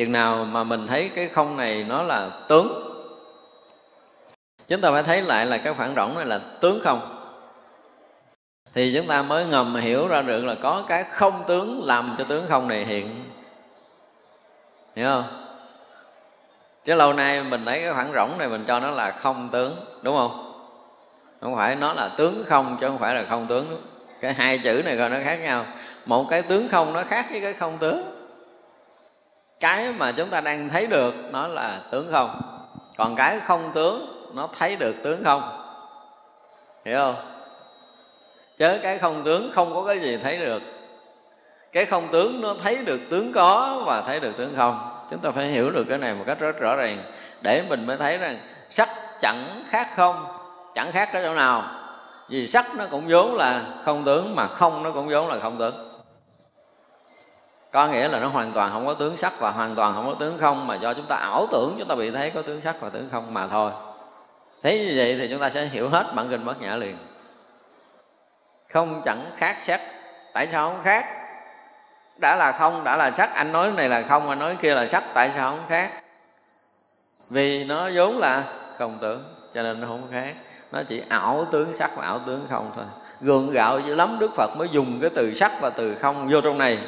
[0.00, 2.96] chừng nào mà mình thấy cái không này nó là tướng,
[4.68, 7.16] chúng ta phải thấy lại là cái khoảng rỗng này là tướng không?
[8.74, 12.24] Thì chúng ta mới ngầm hiểu ra được là có cái không tướng làm cho
[12.24, 13.24] tướng không này hiện.
[14.96, 15.24] Hiểu không?
[16.84, 19.76] Chứ lâu nay mình thấy cái khoảng rỗng này mình cho nó là không tướng,
[20.02, 20.52] đúng không?
[21.40, 23.82] Không phải nó là tướng không chứ không phải là không tướng.
[24.20, 25.66] Cái hai chữ này coi nó khác nhau.
[26.06, 28.19] Một cái tướng không nó khác với cái không tướng
[29.60, 32.40] cái mà chúng ta đang thấy được nó là tướng không.
[32.96, 35.42] Còn cái không tướng, nó thấy được tướng không?
[36.84, 37.16] Hiểu không?
[38.58, 40.62] Chớ cái không tướng không có cái gì thấy được.
[41.72, 44.78] Cái không tướng nó thấy được tướng có và thấy được tướng không?
[45.10, 46.98] Chúng ta phải hiểu được cái này một cách rất rõ ràng.
[47.42, 48.38] Để mình mới thấy rằng
[48.70, 48.88] sắc
[49.20, 50.26] chẳng khác không.
[50.74, 51.64] Chẳng khác ở chỗ nào.
[52.28, 55.58] Vì sắc nó cũng vốn là không tướng mà không nó cũng vốn là không
[55.58, 55.89] tướng
[57.72, 60.14] có nghĩa là nó hoàn toàn không có tướng sắc và hoàn toàn không có
[60.20, 62.80] tướng không, mà do chúng ta ảo tưởng, chúng ta bị thấy có tướng sắc
[62.80, 63.72] và tướng không mà thôi.
[64.62, 66.96] Thế như vậy thì chúng ta sẽ hiểu hết bản kinh bất nhã liền.
[68.72, 69.80] Không chẳng khác sắc
[70.34, 71.06] tại sao không khác?
[72.20, 73.34] Đã là không, đã là sắc.
[73.34, 75.04] Anh nói này là không, anh nói kia là sắc.
[75.14, 75.90] Tại sao không khác?
[77.30, 78.44] Vì nó vốn là
[78.78, 80.34] không tưởng, cho nên nó không khác.
[80.72, 82.84] Nó chỉ ảo tướng sắc và ảo tướng không thôi.
[83.20, 86.40] Gượng gạo dữ lắm, đức phật mới dùng cái từ sắc và từ không vô
[86.40, 86.78] trong này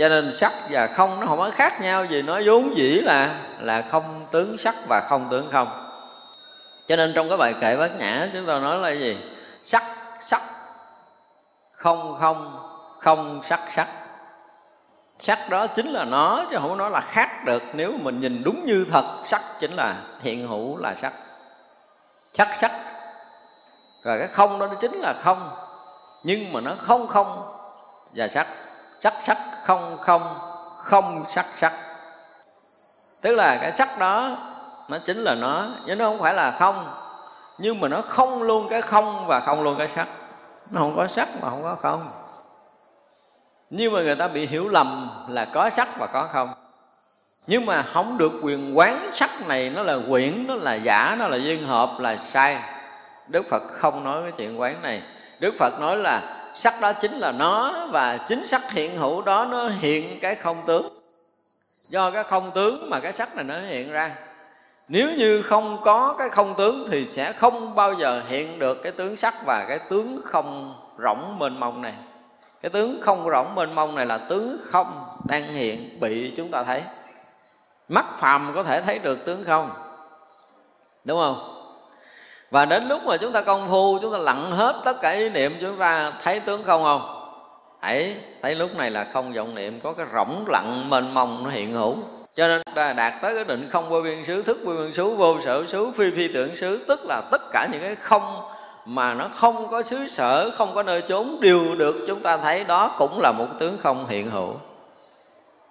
[0.00, 3.34] cho nên sắc và không nó không có khác nhau gì nó vốn dĩ là
[3.58, 5.86] là không tướng sắc và không tướng không.
[6.88, 9.18] Cho nên trong cái bài kệ bát nhã, chúng ta nói là gì?
[9.62, 9.82] Sắc
[10.20, 10.42] sắc,
[11.72, 12.68] không không
[13.00, 13.88] không, sắc sắc.
[15.18, 17.62] Sắc đó chính là nó, chứ không nói là khác được.
[17.72, 21.12] Nếu mình nhìn đúng như thật, sắc chính là, hiện hữu là sắc.
[22.34, 22.72] Sắc sắc.
[24.02, 25.50] Và cái không đó nó chính là không.
[26.22, 27.56] Nhưng mà nó không không
[28.14, 28.46] và sắc
[29.00, 30.38] sắc sắc, không không
[30.76, 31.72] không sắc sắc.
[33.20, 34.36] Tức là cái sắc đó,
[34.88, 36.86] nó chính là nó, chứ nó không phải là không.
[37.58, 40.08] Nhưng mà nó không luôn cái không và không luôn cái sắc.
[40.70, 42.10] Nó không có sắc mà không có không.
[43.70, 46.54] Nhưng mà người ta bị hiểu lầm là có sắc và có không.
[47.46, 51.28] Nhưng mà không được quyền quán sắc này nó là quyển, nó là giả, nó
[51.28, 52.58] là duyên hợp là sai.
[53.28, 55.02] Đức phật không nói cái chuyện quán này.
[55.40, 59.44] Đức phật nói là sắc đó chính là nó và chính sắc hiện hữu đó
[59.44, 60.88] nó hiện cái không tướng.
[61.88, 64.16] Do cái không tướng mà cái sắc này nó hiện ra.
[64.88, 68.92] Nếu như không có cái không tướng thì sẽ không bao giờ hiện được cái
[68.92, 71.94] tướng sắc và cái tướng không rỗng mênh mông này.
[72.62, 76.62] Cái tướng không rỗng mênh mông này là tướng không đang hiện bị chúng ta
[76.62, 76.82] thấy.
[77.88, 79.70] Mắt phàm có thể thấy được tướng không?
[81.04, 81.49] Đúng không?
[82.50, 85.28] Và đến lúc mà chúng ta công phu, chúng ta lặng hết tất cả ý
[85.28, 87.16] niệm, chúng ta thấy tướng không không?
[87.80, 91.50] Hãy thấy lúc này là không vọng niệm, có cái rỗng lặng mênh mông nó
[91.50, 91.96] hiện hữu.
[92.36, 95.10] Cho nên ta đạt tới cái định không vô biên xứ, thức vô biên xứ,
[95.10, 98.42] vô sở xứ, phi phi tưởng xứ, tức là tất cả những cái không
[98.84, 102.64] mà nó không có xứ sở, không có nơi trốn đều được chúng ta thấy
[102.64, 104.54] đó cũng là một tướng không hiện hữu.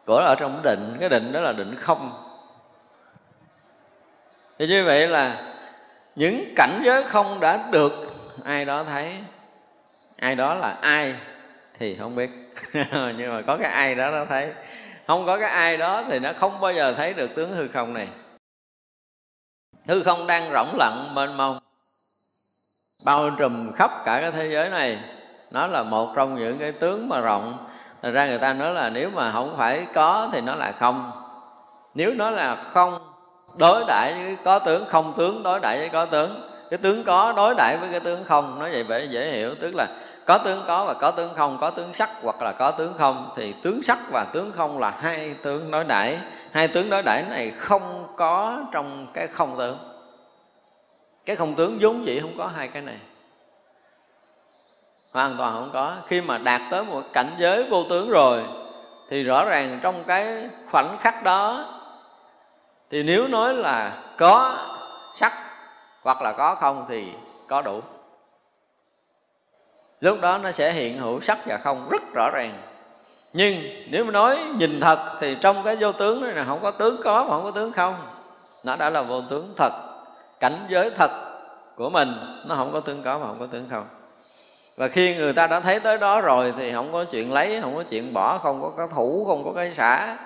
[0.06, 2.12] Của ở trong định, cái định đó là định không.
[4.60, 5.49] Thì như vậy là
[6.16, 7.94] những cảnh giới không đã được,
[8.44, 9.18] ai đó thấy.
[10.18, 11.16] Ai đó là ai
[11.80, 12.30] thì không biết.
[13.18, 14.54] Nhưng mà có cái ai đó nó thấy.
[15.08, 17.94] Không có cái ai đó thì nó không bao giờ thấy được tướng hư không
[17.94, 18.08] này.
[19.88, 21.60] Hư không đang rỗng lặng mênh mông.
[23.06, 25.00] Bao trùm khắp cả cái thế giới này.
[25.52, 27.68] Nó là một trong những cái tướng mà rộng.
[28.02, 31.12] Thật ra người ta nói là nếu mà không phải có thì nó là không.
[31.96, 33.09] Nếu nó là không
[33.56, 36.42] đối đại với có tướng, không tướng, đối đại với có tướng.
[36.70, 39.56] Cái tướng có, đối đại với cái tướng không, nói vậy phải dễ hiểu.
[39.56, 39.88] Tức là
[40.26, 43.30] có tướng có và có tướng không, có tướng sắc hoặc là có tướng không,
[43.36, 46.20] thì tướng sắc và tướng không là hai tướng đối đãi
[46.52, 49.78] hai tướng đối đãi này không có trong cái không tướng.
[51.26, 52.98] Cái không tướng vốn dĩ không có hai cái này.
[55.12, 55.96] Hoàn toàn không có.
[56.08, 58.44] Khi mà đạt tới một cảnh giới vô tướng rồi,
[59.10, 61.66] thì rõ ràng trong cái khoảnh khắc đó
[62.92, 64.58] thì nếu nói là có
[65.14, 65.34] sắc
[66.04, 67.14] hoặc là có không thì
[67.48, 67.82] có đủ.
[70.00, 72.54] Lúc đó nó sẽ hiện hữu sắc và không rất rõ ràng.
[73.34, 73.56] Nhưng
[73.90, 77.02] nếu mà nói nhìn thật thì trong cái vô tướng này là không có tướng
[77.04, 77.96] có mà không có tướng không,
[78.64, 79.72] nó đã là vô tướng thật.
[80.40, 81.12] Cảnh giới thật
[81.76, 82.10] của mình,
[82.46, 83.86] nó không có tướng có mà không có tướng không.
[84.78, 87.76] Và khi người ta đã thấy tới đó rồi thì không có chuyện lấy, không
[87.76, 90.18] có chuyện bỏ, không có cái thủ, không có cái xả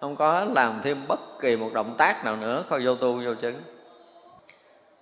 [0.00, 3.34] không có làm thêm bất kỳ một động tác nào nữa không vô tu, vô
[3.34, 3.60] chứng.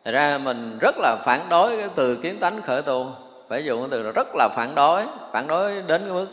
[0.05, 3.07] Thật ra mình rất là phản đối cái từ kiến tánh khởi tu.
[3.49, 6.27] Phải dùng cái từ là rất là phản đối phản đối đến cái mức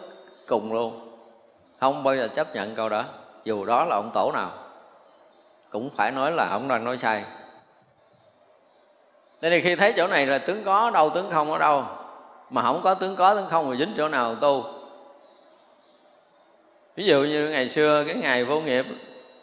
[0.47, 1.17] cùng luôn.
[1.79, 3.03] Không bao giờ chấp nhận câu đó,
[3.43, 4.51] dù đó là ông tổ nào.
[5.69, 7.23] Cũng phải nói là ông đang nói sai.
[9.41, 11.85] Nên thì khi thấy chỗ này là tướng có đâu, tướng không ở đâu.
[12.49, 14.65] Mà không có tướng có, tướng không mà dính chỗ nào tu.
[16.95, 18.85] Ví dụ như ngày xưa, cái ngày vô nghiệp,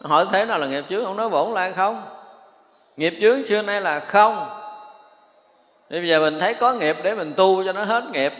[0.00, 2.02] Hỏi thế nào là nghiệp chướng, Ông nói bổn lai không.
[2.96, 4.48] Nghiệp chướng xưa nay là không.
[5.90, 8.32] Bây giờ mình thấy có nghiệp để mình tu cho nó hết nghiệp.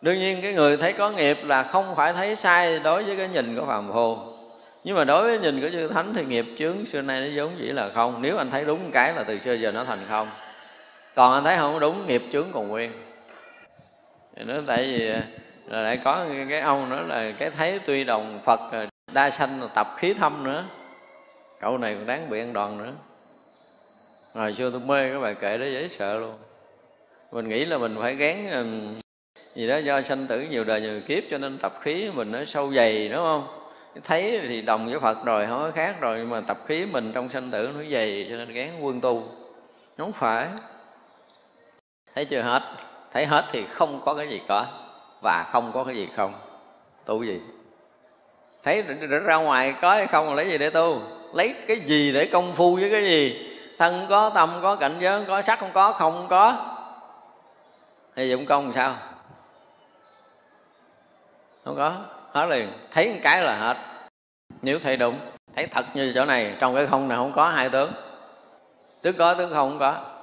[0.00, 3.28] Đương nhiên cái người thấy có nghiệp là không phải thấy sai đối với cái
[3.28, 4.16] nhìn của phàm phu.
[4.84, 7.50] Nhưng mà đối với nhìn của chư thánh thì nghiệp chướng xưa nay nó giống
[7.58, 8.22] dĩ là không.
[8.22, 10.30] Nếu anh thấy đúng cái là từ xưa giờ nó thành không.
[11.14, 12.92] Còn anh thấy không đúng, nghiệp chướng còn nguyên.
[14.36, 15.12] Thì nó tại vì
[15.68, 19.68] là lại có cái ông nữa là cái thấy tuy đồng phật à, đa sanh
[19.74, 20.64] tập khí thâm nữa.
[21.60, 22.92] Cậu này còn đáng bị ăn đòn nữa.
[24.34, 26.34] Hồi xưa tôi mê cái bài kệ đó dễ sợ luôn.
[27.32, 28.64] Mình nghĩ là mình phải gán à,
[29.54, 32.44] gì đó do sanh tử nhiều đời nhiều kiếp cho nên tập khí mình nó
[32.44, 33.46] sâu dày, đúng không?
[34.04, 37.12] Thấy thì đồng với phật rồi, không có khác rồi, nhưng mà tập khí mình
[37.14, 39.24] trong sanh tử nó dày cho nên gán quân tu.
[39.98, 40.46] Không phải.
[42.14, 42.62] Thấy chưa hết?
[43.12, 44.66] Thấy hết thì không có cái gì có
[45.22, 46.34] và không có cái gì không?
[47.04, 47.40] Tu gì?
[48.62, 50.34] Thấy ra ngoài có hay không?
[50.34, 51.00] Lấy gì để tu?
[51.34, 53.44] Lấy cái gì để công phu với cái gì?
[53.78, 56.74] Thân có, tâm có, cảnh giới có, sắc không có không có.
[58.16, 58.96] Thì dụng công làm sao?
[61.64, 61.96] Không có.
[62.32, 62.68] Hết liền.
[62.90, 63.76] Thấy một cái là hết.
[64.62, 65.18] Nếu thấy đúng,
[65.56, 67.92] thấy thật như chỗ này, trong cái không này không có hai tướng.
[69.02, 70.17] Tướng có, tướng không không có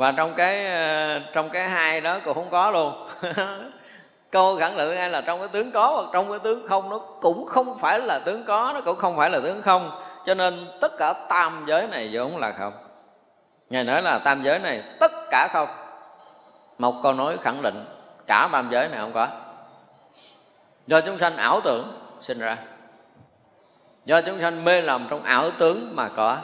[0.00, 3.08] và trong cái ờ, trong cái hai đó cũng không có luôn.
[4.30, 6.98] Câu khẳng định ngay là trong cái tướng có hoặc trong cái tướng không nó
[6.98, 10.02] cũng không phải là tướng có, nó cũng không phải là tướng không.
[10.26, 12.72] Cho nên tất cả tam giới này vốn là không.
[13.70, 15.68] Ngài nói là tam giới này tất cả không.
[16.78, 17.84] Một câu nói khẳng định
[18.26, 19.28] cả tam giới này không có.
[20.86, 22.56] Do chúng sanh ảo tưởng sinh ra.
[24.04, 26.36] Do chúng sanh mê lầm trong ảo tướng mà có.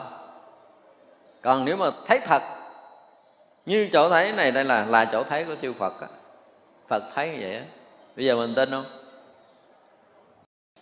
[1.41, 2.41] Còn nếu mà thấy thật
[3.67, 6.07] như chỗ thấy này đây là là chỗ thấy của chư Phật á.
[6.87, 7.61] Phật thấy như vậy á.
[8.15, 8.85] Bây giờ mình tin không?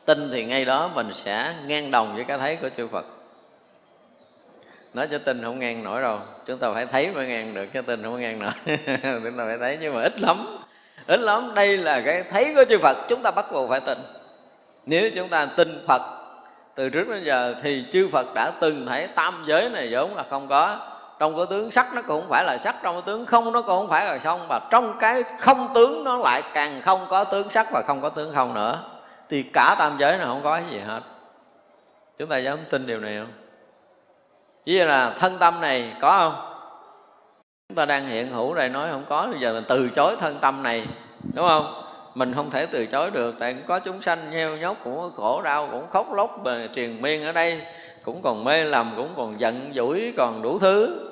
[0.05, 3.05] Tin thì ngay đó mình sẽ ngang đồng với cái thấy của chư Phật.
[4.93, 6.19] Nói cho tin không ngang nổi đâu.
[6.45, 8.51] Chúng ta phải thấy mới ngang được cái tin không ngang nổi.
[9.23, 10.57] Chúng ta phải thấy, nhưng mà ít lắm.
[11.07, 13.97] Ít lắm, đây là cái thấy của chư Phật, chúng ta bắt buộc phải tin.
[14.85, 16.01] Nếu chúng ta tin Phật,
[16.75, 20.23] từ trước đến giờ thì chư Phật đã từng thấy tam giới này vốn là
[20.29, 23.25] không có trong cái tướng sắc nó cũng không phải là sắc trong cái tướng
[23.25, 26.81] không nó cũng không phải là không và trong cái không tướng nó lại càng
[26.81, 28.79] không có tướng sắc và không có tướng không nữa.
[29.29, 31.01] Thì cả tam giới này không có cái gì hết.
[32.17, 33.31] Chúng ta dám tin điều này không?
[34.65, 36.51] Ví dụ là thân tâm này có không?
[37.69, 40.37] Chúng ta đang hiện hữu đây nói không có, bây giờ mình từ chối thân
[40.41, 40.87] tâm này,
[41.33, 41.81] đúng không?
[42.15, 45.41] Mình không thể từ chối được, tại có chúng sanh nheo nhóc cũng có khổ
[45.41, 47.61] đau, cũng khóc lóc bề triền miên ở đây
[48.05, 51.09] cũng còn mê lầm, cũng còn giận dỗi, còn đủ thứ.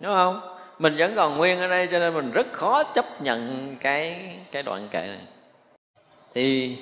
[0.00, 0.40] Đúng không?
[0.78, 4.62] Mình vẫn còn nguyên ở đây, cho nên mình rất khó chấp nhận cái cái
[4.62, 5.26] đoạn kệ này.
[6.34, 6.76] Thì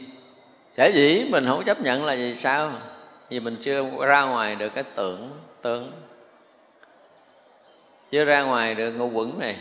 [0.72, 2.72] sẽ dĩ mình không chấp nhận là vì sao?
[3.28, 5.30] Vì mình chưa ra ngoài được cái tưởng
[5.62, 5.92] tướng.
[8.10, 9.56] Chưa ra ngoài được ngũ quẩn này.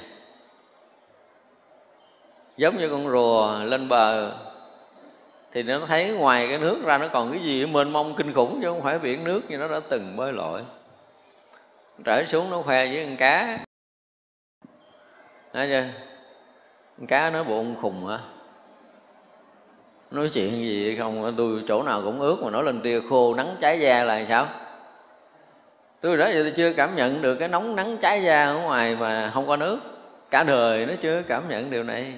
[2.57, 4.31] Giống như con rùa lên bờ
[5.53, 8.59] thì nó thấy ngoài cái nước ra nó còn cái gì mênh mông kinh khủng
[8.61, 10.61] chứ không phải biển nước như nó đã từng bơi lội.
[12.03, 13.59] Trở xuống nó khoe với con cá.
[15.53, 15.85] Nói chưa
[16.97, 18.19] con cá nó bụng khùng hả?
[20.11, 21.33] Nói chuyện gì không?
[21.37, 24.47] Tôi chỗ nào cũng ướt mà nói lên tia khô, nắng cháy da là sao?
[26.01, 28.95] Tôi đó giờ tôi chưa cảm nhận được cái nóng nắng cháy da ở ngoài
[28.95, 29.79] mà không có nước.
[30.29, 32.13] Cả đời nó chưa cảm nhận điều này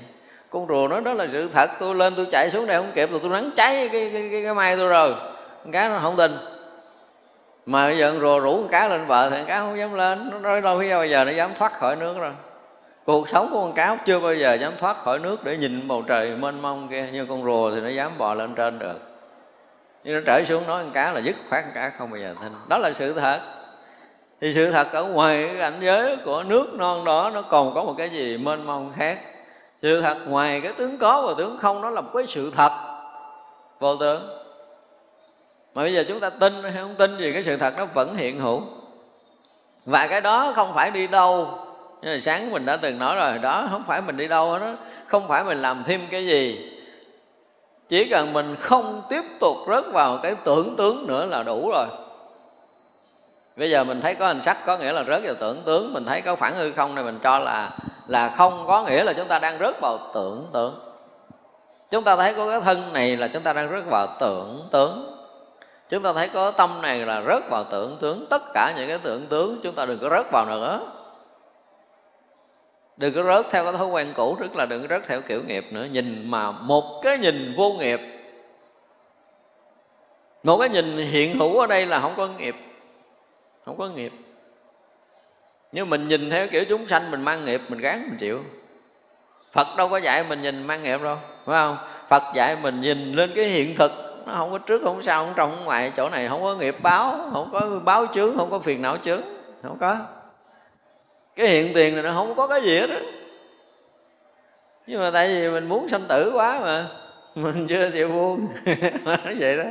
[0.56, 1.70] con rùa nó đó là sự thật.
[1.80, 4.44] Tôi lên tôi chạy xuống đây không kịp rồi tôi nắng cháy cái cái cái,
[4.44, 5.14] cái mai tôi rồi.
[5.64, 6.38] Con cá nó không tin.
[7.66, 9.94] Mà bây giờ con rùa rủ con cá lên bờ thì con cá không dám
[9.94, 10.30] lên.
[10.32, 12.32] Nó nói đâu biết bao giờ nó dám thoát khỏi nước rồi.
[13.06, 16.04] Cuộc sống của con cá chưa bao giờ dám thoát khỏi nước để nhìn bầu
[16.08, 17.08] trời mênh mông kia.
[17.12, 19.00] Như con rùa thì nó dám bò lên trên được.
[20.04, 22.36] Nhưng nó trở xuống nói con cá là dứt khoát con cá không bao giờ
[22.42, 22.52] tin.
[22.68, 23.40] Đó là sự thật.
[24.42, 27.84] Thì sự thật ở ngoài cái cảnh giới của nước non đó nó còn có
[27.84, 29.18] một cái gì mênh mông khác
[29.82, 32.72] sự thật ngoài cái tướng có và tướng không, nó là một cái sự thật.
[33.80, 34.28] Vô tướng.
[35.74, 38.16] Mà bây giờ chúng ta tin hay không tin gì, cái sự thật nó vẫn
[38.16, 38.62] hiện hữu.
[39.86, 41.60] Và cái đó không phải đi đâu.
[42.02, 44.74] Như là sáng mình đã từng nói rồi, đó không phải mình đi đâu đó
[45.08, 46.72] không phải mình làm thêm cái gì.
[47.88, 51.86] Chỉ cần mình không tiếp tục rớt vào cái tưởng tướng nữa là đủ rồi.
[53.58, 56.06] Bây giờ mình thấy có hình sắc có nghĩa là rớt vào tưởng tướng, mình
[56.06, 59.28] thấy có phản hư không này mình cho là là không có nghĩa là chúng
[59.28, 60.80] ta đang rớt vào tưởng tượng.
[61.90, 65.16] Chúng ta thấy có cái thân này là chúng ta đang rớt vào tưởng tướng
[65.90, 69.00] chúng ta thấy có tâm này là rớt vào tưởng tướng tất cả những cái
[69.04, 70.92] tưởng tướng chúng ta đừng có rớt vào nữa.
[72.98, 75.44] Đừng có rớt theo cái thói quen cũ, tức là đừng có rớt theo kiểu
[75.44, 75.88] nghiệp nữa.
[75.92, 78.00] Nhìn mà một cái nhìn vô nghiệp.
[80.44, 82.56] Một cái nhìn hiện hữu ở đây là không có nghiệp.
[83.66, 84.12] Không có nghiệp
[85.76, 88.44] nhưng mình nhìn theo kiểu chúng sanh, mình mang nghiệp, mình gán, mình chịu.
[89.52, 91.78] Phật đâu có dạy mình nhìn mang nghiệp đâu, phải không?
[92.10, 93.92] Phật dạy mình nhìn lên cái hiện thực,
[94.26, 96.76] nó không có trước, không sau, không trong, không ngoài, chỗ này không có nghiệp
[96.82, 99.22] báo, không có báo chướng, không có phiền não chướng,
[99.64, 99.98] không có.
[101.36, 103.00] Cái hiện tiền này nó không có cái gì hết đó
[104.88, 106.88] nhưng mà tại vì mình muốn sanh tử quá mà,
[107.36, 108.48] mình chưa chịu buông.
[109.06, 109.64] Nói vậy đó.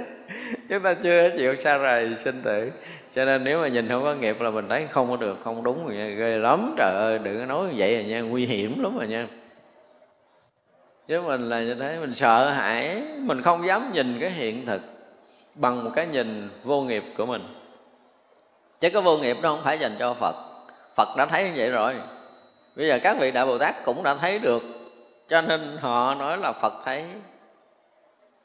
[0.69, 2.71] Chúng ta chưa chịu xa rời sinh tử
[3.15, 5.63] cho nên nếu mà nhìn không có nghiệp là mình thấy không có được, không
[5.63, 6.75] đúng rồi nha ghê lắm.
[6.79, 9.27] Trời ơi, đừng có nói như vậy rồi nha, nguy hiểm lắm rồi nha.
[11.09, 14.83] Chứ mình là như thế, mình sợ hãi, mình không dám nhìn cái hiện thực
[15.55, 17.43] bằng một cái nhìn vô nghiệp của mình.
[18.81, 20.35] Chứ cái vô nghiệp đó không phải dành cho phật.
[20.97, 21.95] Phật đã thấy như vậy rồi.
[22.77, 24.63] Bây giờ các vị đại bồ tát cũng đã thấy được.
[25.29, 27.05] Cho nên họ nói là phật thấy.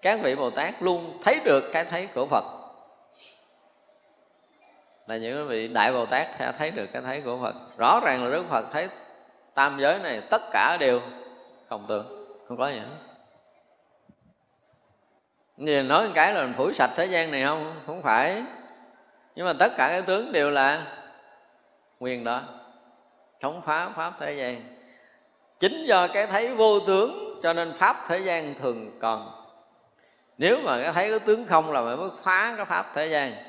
[0.01, 2.43] Các vị bồ tát luôn thấy được cái thấy của phật
[5.09, 7.55] là những vị đại bồ tát sẽ thấy được cái thấy của phật.
[7.77, 8.87] Rõ ràng là đức phật thấy
[9.53, 11.01] tam giới này, tất cả đều
[11.69, 12.85] không tưởng không có gì hết.
[15.81, 17.75] Nói một cái là mình phủi sạch thế gian này không?
[17.85, 18.43] Không phải.
[19.35, 20.81] Nhưng mà tất cả cái tướng đều là
[21.99, 22.41] nguyên đó.
[23.39, 24.61] Chống phá pháp thế gian.
[25.59, 29.45] Chính do cái thấy vô tướng, cho nên pháp thế gian thường còn.
[30.37, 33.48] Nếu mà cái thấy cái tướng không là mới phá cái pháp thế gian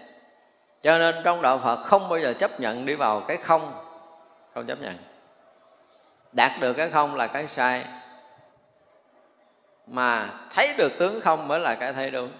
[0.82, 3.72] cho nên trong đạo phật không bao giờ chấp nhận đi vào cái không.
[4.54, 4.98] Không chấp nhận.
[6.32, 7.84] Đạt được cái không là cái sai.
[9.86, 12.30] Mà thấy được tướng không mới là cái thấy đúng.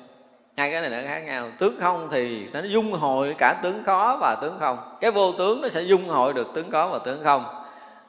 [0.56, 1.49] Hai cái này nó khác nhau.
[1.59, 4.78] Tướng không thì nó dung hội cả tướng có và tướng không.
[5.00, 7.64] Cái vô tướng nó sẽ dung hội được tướng có và tướng không.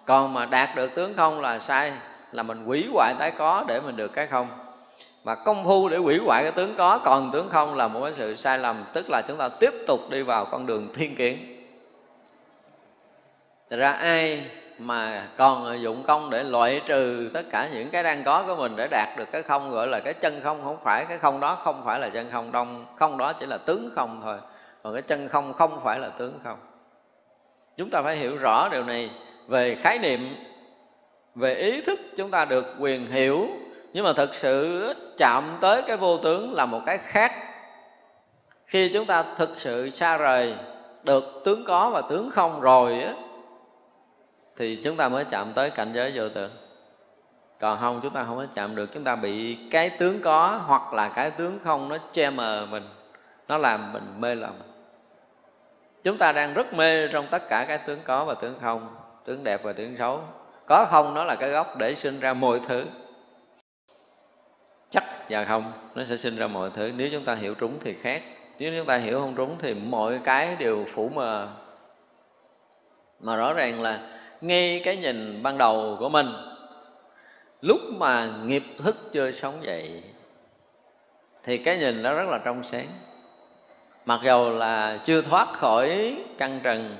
[0.05, 1.93] Còn mà đạt được tướng không là sai,
[2.31, 4.47] là mình quỷ hoại tái có để mình được cái không
[5.23, 8.13] mà công phu để hủy hoại cái tướng có, còn tướng không là một cái
[8.17, 8.83] sự sai lầm.
[8.93, 11.37] Tức là chúng ta tiếp tục đi vào con đường thiên kiến
[13.69, 14.43] Thật ra ai
[14.77, 18.75] mà còn dụng công để loại trừ tất cả những cái đang có của mình
[18.75, 21.05] để đạt được cái không, gọi là cái chân không không phải.
[21.05, 24.21] Cái không đó không phải là chân không đông, không đó chỉ là tướng không
[24.23, 24.37] thôi.
[24.83, 26.57] Còn cái chân không không phải là tướng không.
[27.77, 29.09] Chúng ta phải hiểu rõ điều này.
[29.47, 30.35] Về khái niệm,
[31.35, 33.47] về ý thức chúng ta được quyền hiểu
[33.93, 34.83] nhưng mà thực sự
[35.17, 37.33] chạm tới cái vô tướng là một cái khác.
[38.65, 40.55] Khi chúng ta thực sự xa rời
[41.03, 43.13] được tướng có và tướng không rồi á,
[44.57, 46.51] thì chúng ta mới chạm tới cảnh giới vô tưởng
[47.59, 48.89] còn không, chúng ta không có chạm được.
[48.93, 52.83] Chúng ta bị cái tướng có hoặc là cái tướng không nó che mờ mình.
[53.47, 54.53] Nó làm mình mê lầm
[56.03, 58.87] chúng ta đang rất mê trong tất cả cái tướng có và tướng không,
[59.25, 60.19] tướng đẹp và tướng xấu.
[60.65, 62.83] Có không nó là cái gốc để sinh ra mọi thứ
[64.91, 66.91] chắc và không, nó sẽ sinh ra mọi thứ.
[66.97, 68.21] Nếu chúng ta hiểu trúng thì khác.
[68.59, 71.47] Nếu chúng ta hiểu không trúng thì mọi cái đều phủ mờ.
[73.19, 73.99] Mà rõ ràng là
[74.41, 76.27] ngay cái nhìn ban đầu của mình,
[77.61, 80.03] lúc mà nghiệp thức chưa sống dậy,
[81.43, 82.87] thì cái nhìn nó rất là trong sáng.
[84.05, 86.97] Mặc dầu là chưa thoát khỏi căn trần,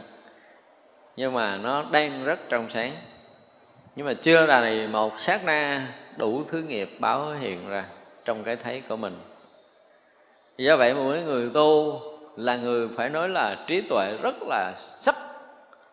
[1.16, 2.96] nhưng mà nó đang rất trong sáng
[4.02, 7.86] nhưng mà chưa là này, một sát na đủ thứ nghiệp báo hiện ra
[8.26, 9.20] trong cái thấy của mình.
[10.58, 12.02] Do vậy mỗi người tu
[12.38, 15.16] là người phải nói là trí tuệ rất là sắc,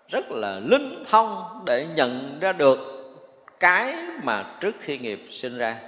[0.09, 2.79] rất là linh thông để nhận ra được
[3.61, 5.79] cái mà trước khi nghiệp sinh ra,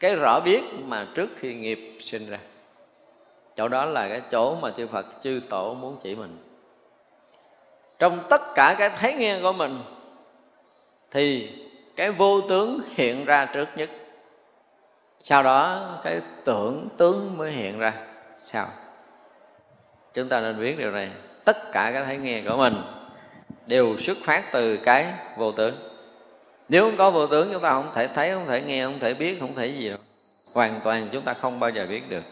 [0.00, 2.38] cái rõ biết mà trước khi nghiệp sinh ra.
[3.56, 6.38] Chỗ đó là cái chỗ mà chư Phật, chư tổ muốn chỉ mình.
[7.98, 9.78] Trong tất cả cái thấy nghe của mình
[11.14, 11.50] thì
[11.96, 13.90] cái vô tướng hiện ra trước nhất.
[15.22, 17.92] Sau đó cái tưởng tướng mới hiện ra
[18.38, 18.68] sao
[20.14, 21.10] chúng ta nên biết điều này.
[21.44, 22.74] Tất cả cái thấy nghe của mình
[23.66, 25.06] đều xuất phát từ cái
[25.38, 25.74] vô tướng.
[26.68, 29.14] Nếu không có vô tướng, chúng ta không thể thấy, không thể nghe, không thể
[29.14, 29.98] biết, không thể gì đâu.
[30.52, 32.22] Hoàn toàn chúng ta không bao giờ biết được.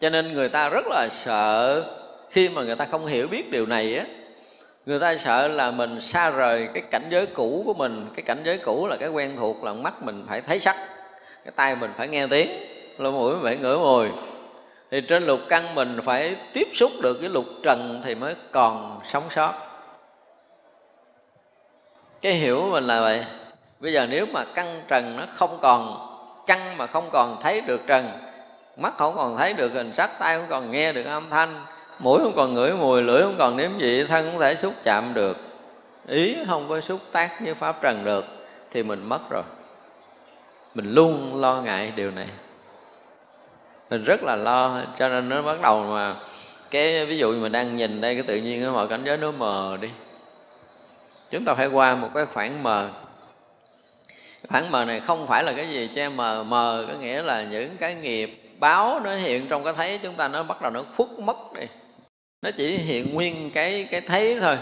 [0.00, 1.84] Cho nên người ta rất là sợ
[2.30, 4.04] khi mà người ta không hiểu biết điều này á
[4.86, 8.06] người ta sợ là mình xa rời cái cảnh giới cũ của mình.
[8.16, 10.76] Cái cảnh giới cũ là cái quen thuộc, là mắt mình phải thấy sắc,
[11.44, 12.50] cái tay mình phải nghe tiếng
[12.98, 14.08] lỗ mũi mình phải ngửi mùi.
[14.90, 19.00] Thì trên lục căn mình phải tiếp xúc được cái lục trần thì mới còn
[19.06, 19.52] sống sót.
[22.20, 23.24] Cái hiểu của mình là vậy.
[23.80, 26.06] Bây giờ nếu mà căn trần nó không còn
[26.46, 28.10] căn mà không còn thấy được trần,
[28.76, 31.64] mắt không còn thấy được hình sắc tay không còn nghe được âm thanh
[32.00, 35.14] mũi không còn ngửi, mùi lưỡi không còn nếm vị, thân không thể xúc chạm
[35.14, 35.36] được.
[36.06, 38.24] Ý không có xúc tác với pháp trần được
[38.70, 39.42] thì mình mất rồi.
[40.74, 42.26] Mình luôn lo ngại điều này.
[43.90, 46.16] Mình rất là lo, cho nên nó bắt đầu mà
[46.70, 49.78] cái, ví dụ mình đang nhìn đây, cái tự nhiên mọi cảnh giới nó mờ
[49.80, 49.88] đi.
[51.30, 52.88] Chúng ta phải qua một cái khoảng mờ.
[54.48, 57.76] Khoảng mờ này không phải là cái gì che mờ mờ có nghĩa là những
[57.80, 61.08] cái nghiệp báo nó hiện trong cái thấy chúng ta, nó bắt đầu nó khuất
[61.18, 61.66] mất đi
[62.42, 64.58] nó chỉ hiện nguyên cái cái thấy thôi,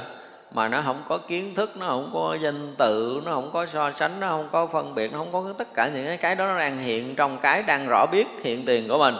[0.52, 3.92] mà nó không có kiến thức, nó không có danh tự, nó không có so
[3.92, 6.46] sánh, nó không có phân biệt, nó không có tất cả những cái cái đó
[6.46, 9.14] nó đang hiện trong cái đang rõ biết hiện tiền của mình.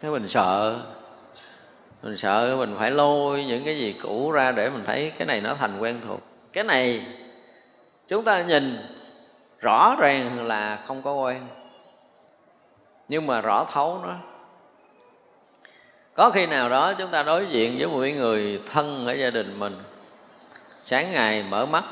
[0.00, 0.78] Cái mình sợ
[2.02, 5.40] mình sợ mình phải lôi những cái gì cũ ra để mình thấy cái này
[5.40, 6.20] nó thành quen thuộc.
[6.52, 7.06] Cái này
[8.08, 8.78] chúng ta nhìn
[9.60, 11.40] rõ ràng là không có quen,
[13.08, 14.31] nhưng mà rõ thấu nó
[16.14, 19.58] có khi nào đó chúng ta đối diện với một người thân ở gia đình
[19.58, 19.76] mình.
[20.84, 21.84] Sáng ngày mở mắt,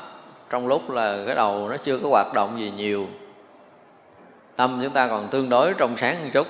[0.49, 3.07] trong lúc là cái đầu nó chưa có hoạt động gì nhiều.
[4.55, 6.47] Tâm chúng ta còn tương đối trong sáng một chút.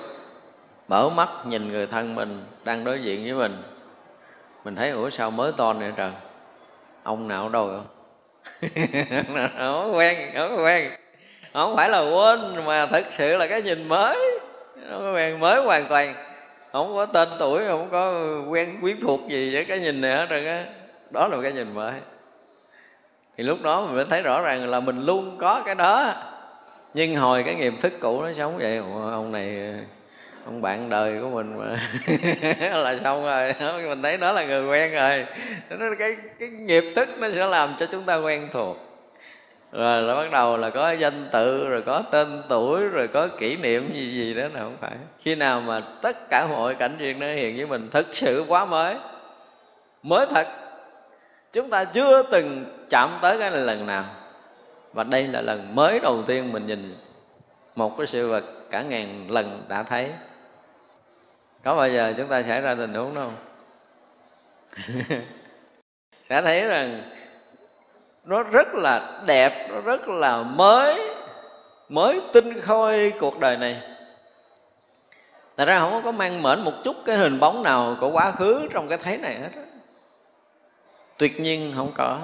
[0.88, 3.62] Mở mắt nhìn người thân mình đang đối diện với mình.
[4.64, 6.10] Mình thấy, ủa, sao mới to này trời?
[7.02, 7.70] Ông nào đâu
[8.60, 10.90] không không quen không quen.
[11.52, 14.40] Không phải là quên mà thật sự là cái nhìn mới.
[14.90, 16.14] Nó quen, mới hoàn toàn
[16.72, 18.14] không có tên tuổi, không có
[18.48, 20.64] quen quyến thuộc gì với cái nhìn này hết rồi á.
[21.10, 21.92] Đó là một cái nhìn mới.
[23.36, 26.14] Thì lúc đó mình mới thấy rõ ràng là mình luôn có cái đó.
[26.94, 28.76] Nhưng hồi cái nghiệp thức cũ nó sống vậy
[29.12, 29.74] ông này,
[30.46, 31.90] ông bạn đời của mình mà
[32.82, 33.54] là xong rồi.
[33.88, 35.26] Mình thấy đó là người quen rồi.
[35.70, 38.91] Nó cái cái nghiệp thức nó sẽ làm cho chúng ta quen thuộc
[39.72, 43.56] rồi là bắt đầu là có danh tự, rồi có tên tuổi, rồi có kỷ
[43.56, 44.96] niệm gì gì đó là không phải.
[45.18, 48.64] Khi nào mà tất cả mọi cảnh duyên nó hiện với mình thực sự quá
[48.64, 48.96] mới
[50.02, 50.46] mới thật,
[51.52, 54.04] chúng ta chưa từng chạm tới cái này lần nào.
[54.92, 56.94] Và đây là lần mới đầu tiên mình nhìn
[57.76, 60.10] một cái sự vật cả ngàn lần đã thấy.
[61.64, 63.30] Có bao giờ chúng ta xảy ra tình huống đâu
[66.28, 67.02] sẽ thấy rằng
[68.24, 71.00] nó rất là đẹp, nó rất là mới
[71.88, 73.80] mới tinh khôi cuộc đời này.
[75.56, 78.68] Thật ra không có mang mệnh một chút cái hình bóng nào của quá khứ
[78.72, 79.50] trong cái thấy này hết
[81.18, 82.18] Tuyệt nhiên không có.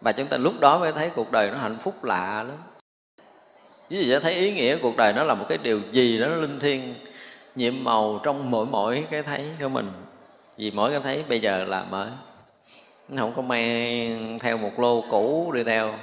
[0.00, 2.56] Và chúng ta lúc đó mới thấy cuộc đời nó hạnh phúc lạ lắm.
[3.90, 6.60] Ví dụ thấy ý nghĩa cuộc đời nó là một cái điều gì đó linh
[6.60, 6.94] thiêng,
[7.54, 9.92] Nhiệm màu trong mỗi mỗi cái thấy của mình.
[10.56, 12.08] Vì mỗi cái thấy bây giờ là mới
[13.08, 15.94] nó không có mang theo một lô cũ đi theo.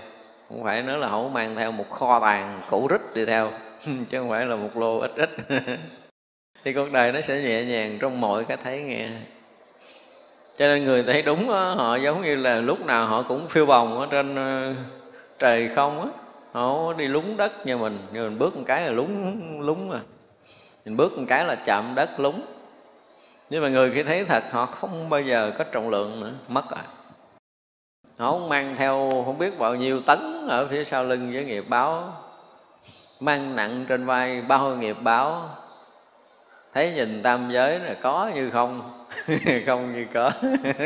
[0.50, 3.50] Không phải nói là không mang theo một kho tàng cũ rít đi theo
[3.86, 5.30] chứ không phải là một lô ít ít.
[6.64, 9.10] Thì cuộc đời nó sẽ nhẹ nhàng trong mọi cái thấy nghe.
[10.58, 13.66] Cho nên người thấy đúng đó, họ giống như là lúc nào họ cũng phiêu
[13.66, 14.74] bồng ở trên ờ,
[15.40, 16.08] trời không á.
[16.52, 20.00] Họ đi lúng đất như mình như mình bước một cái là lúng lúng à.
[20.86, 22.42] Mình bước một cái là chạm đất lúng
[23.54, 26.64] nhưng mà người khi thấy thật, họ không bao giờ có trọng lượng nữa, mất
[26.70, 26.84] rồi.
[28.18, 31.64] Họ không mang theo, không biết bao nhiêu tấn ở phía sau lưng với nghiệp
[31.68, 32.14] báo.
[33.20, 35.50] Mang nặng trên vai bao nghiệp báo.
[36.74, 38.82] Thấy nhìn tam giới là có như không?
[39.66, 40.32] Không như có.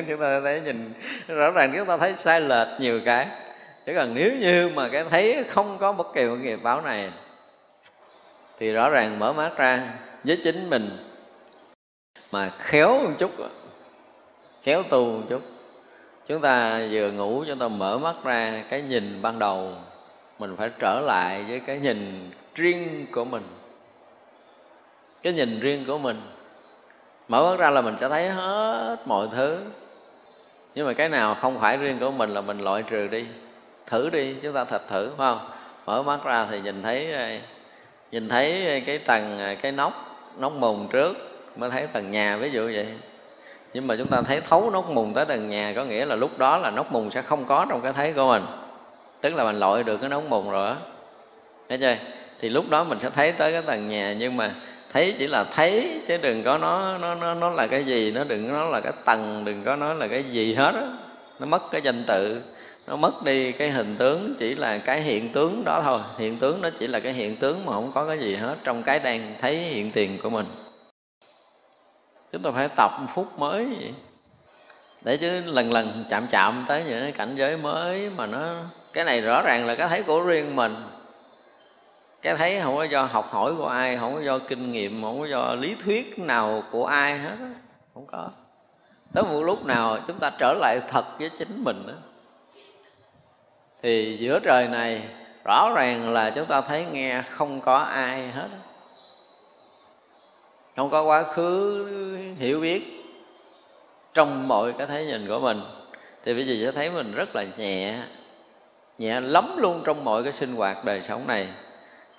[0.08, 0.94] Chúng ta thấy nhìn,
[1.28, 3.28] rõ ràng chúng ta thấy sai lệch nhiều cái.
[3.86, 7.12] Chứ còn nếu như mà cái thấy không có bất kỳ một nghiệp báo này,
[8.60, 11.07] thì rõ ràng mở mắt ra với chính mình
[12.32, 13.32] mà khéo một chút
[14.68, 15.42] khéo tu một chút.
[16.28, 19.72] Chúng ta vừa ngủ, chúng ta mở mắt ra, cái nhìn ban đầu,
[20.40, 23.44] mình phải trở lại với cái nhìn riêng của mình.
[25.22, 26.22] Cái nhìn riêng của mình.
[27.28, 29.58] Mở mắt ra là mình sẽ thấy hết mọi thứ.
[30.76, 33.26] Nhưng mà cái nào không phải riêng của mình là mình loại trừ đi.
[33.86, 35.50] Thử đi, chúng ta thật thử, phải không?
[35.86, 37.30] Mở mắt ra thì nhìn thấy ờ,
[38.12, 39.94] nhìn thấy cái tầng ờ, cái nóc
[40.38, 41.14] nóc mùng trước
[41.58, 42.88] mới thấy tầng nhà, ví dụ vậy.
[43.74, 46.38] Nhưng mà chúng ta thấy thấu nóc mùng tới tầng nhà, có nghĩa là lúc
[46.38, 48.46] đó là nóc mùng sẽ không có trong cái thấy của mình.
[49.22, 50.76] Tức là mình loại được cái nóc mùng rồi đó
[51.70, 51.96] thấy chưa?
[52.40, 54.52] Thì lúc đó mình sẽ thấy tới cái tầng nhà, nhưng mà
[54.94, 58.24] thấy chỉ là thấy, chứ đừng có nó nó nó nó là cái gì, nó
[58.24, 60.84] đừng nó là cái tầng, đừng có nói là cái gì hết đó.
[61.40, 62.42] nó mất cái danh tự,
[62.88, 66.00] nó mất đi cái hình tướng, chỉ là cái hiện tướng đó thôi.
[66.18, 68.84] Hiện tướng nó chỉ là cái hiện tướng mà không có cái gì hết, trong
[68.84, 70.46] cái đang thấy hiện tiền của mình
[72.32, 73.94] chúng ta phải tập một phút mới vậy.
[75.02, 78.56] Để chứ lần lần chạm chạm tới những cái cảnh giới mới mà nó
[78.94, 80.76] cái này rõ ràng là cái thấy của riêng mình.
[82.22, 85.20] Cái thấy không có do học hỏi của ai không có do kinh nghiệm không
[85.20, 87.36] có do lý thuyết nào của ai hết
[87.94, 88.30] không có.
[89.14, 91.94] Tới một lúc nào chúng ta trở lại thật với chính mình đó,
[93.82, 95.02] thì giữa trời này
[95.46, 98.48] rõ ràng là chúng ta thấy nghe không có ai hết
[100.78, 101.88] không có quá khứ
[102.40, 103.04] hiểu biết
[104.14, 105.62] trong mọi cái thấy nhìn của mình.
[106.26, 107.96] Thì bây giờ sẽ thấy mình rất là nhẹ
[108.98, 111.48] nhẹ lắm luôn trong mọi cái sinh hoạt đời sống này.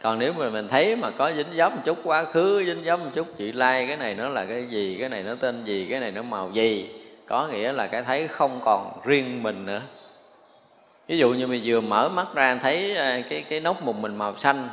[0.02, 3.00] Còn nếu mà mình thấy mà có dính dấp một chút quá khứ, dính dấp
[3.00, 5.86] một chút chị lai, cái này nó là cái gì, cái này nó tên gì,
[5.90, 6.90] cái này nó màu gì,
[7.26, 9.80] có nghĩa là cái thấy không còn riêng mình nữa.
[11.08, 14.16] Ví dụ như mình vừa mở mắt ra thấy à, cái cái nóc mùng mình
[14.16, 14.68] màu xanh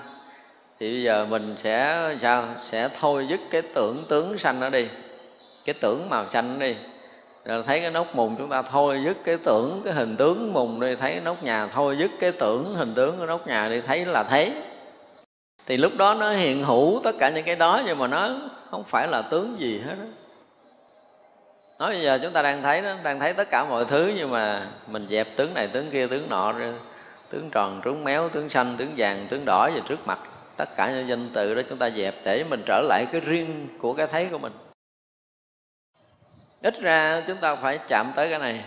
[0.80, 2.46] thì bây giờ mình sẽ, sao?
[2.62, 4.88] Sẽ thôi dứt cái tưởng tướng xanh đó đi.
[5.66, 6.76] Cái tưởng màu xanh đi.
[7.46, 10.80] Rồi thấy cái nóc mùng chúng ta thôi dứt cái tưởng, cái hình tướng mùng
[10.80, 14.06] đi, thấy nóc nhà thôi dứt cái tưởng, hình tướng của nóc nhà đi, thấy
[14.06, 14.54] là thấy
[15.66, 18.32] thì lúc đó nó hiện hữu tất cả những cái đó, nhưng mà nó
[18.70, 20.06] không phải là tướng gì hết đó.
[21.80, 24.32] nói bây giờ chúng ta đang thấy đó, đang thấy tất cả mọi thứ, nhưng
[24.32, 26.54] mà mình dẹp tướng này, tướng kia, tướng nọ,
[27.30, 30.20] tướng tròn, tướng méo, tướng xanh, tướng vàng, tướng đỏ về trước mặt
[30.58, 33.68] tất cả những danh từ đó chúng ta dẹp để mình trở lại cái riêng
[33.80, 34.54] của cái thấy của mình.
[36.62, 38.64] Ít ra chúng ta phải chạm tới cái này.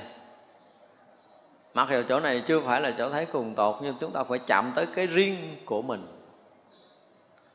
[1.74, 4.38] Mặc dù chỗ này chưa phải là chỗ thấy cùng tột, nhưng chúng ta phải
[4.46, 6.06] chạm tới cái riêng của mình.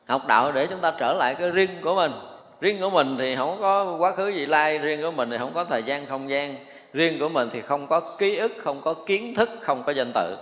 [0.06, 2.12] Học đạo để chúng ta trở lại cái riêng của mình.
[2.60, 5.54] Riêng của mình thì không có quá khứ gì lai, riêng của mình thì không
[5.54, 6.56] có thời gian, không gian.
[6.92, 10.12] Riêng của mình thì không có ký ức, không có kiến thức, không có danh
[10.14, 10.36] tự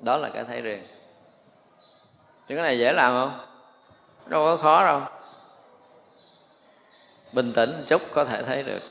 [0.00, 0.82] đó là cái thấy riêng
[2.48, 3.40] chứ cái này dễ làm không?
[4.26, 5.00] Đâu có khó đâu.
[7.32, 8.82] Bình tĩnh một chút có thể thấy được.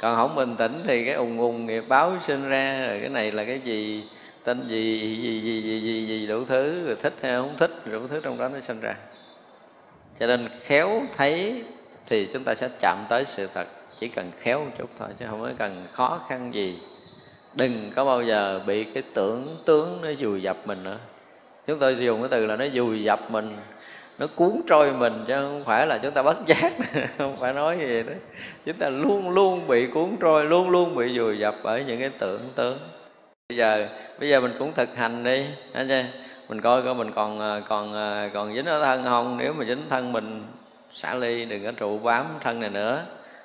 [0.00, 3.32] Còn không bình tĩnh thì cái ùng ùng nghiệp báo sinh ra rồi cái này
[3.32, 4.08] là cái gì
[4.44, 8.06] tên gì gì gì gì gì, gì đủ thứ rồi thích hay không thích đủ
[8.06, 8.94] thứ trong đó nó sinh ra.
[10.20, 11.64] Cho nên khéo thấy
[12.06, 13.66] thì chúng ta sẽ chạm tới sự thật.
[14.00, 16.78] Chỉ cần khéo một chút thôi chứ không có cần khó khăn gì.
[17.54, 20.98] Đừng có bao giờ bị cái tưởng tướng nó dùi dập mình nữa
[21.66, 23.56] chúng tôi dùng cái từ là nó dùi dập mình,
[24.18, 26.72] nó cuốn trôi mình, chứ không phải là chúng ta bất giác.
[27.18, 28.12] Không phải nói gì đó
[28.64, 32.10] chúng ta luôn luôn bị cuốn trôi, luôn luôn bị dùi dập bởi những cái
[32.18, 32.78] tưởng tướng.
[33.48, 33.88] Bây giờ
[34.20, 35.46] bây giờ mình cũng thực hành đi.
[35.72, 36.04] Anh chưa
[36.48, 39.36] mình coi coi mình còn à, còn à, còn dính ở thân không?
[39.38, 40.42] Nếu mà dính thân mình,
[40.92, 43.02] xả ly đừng có trụ bám thân này nữa.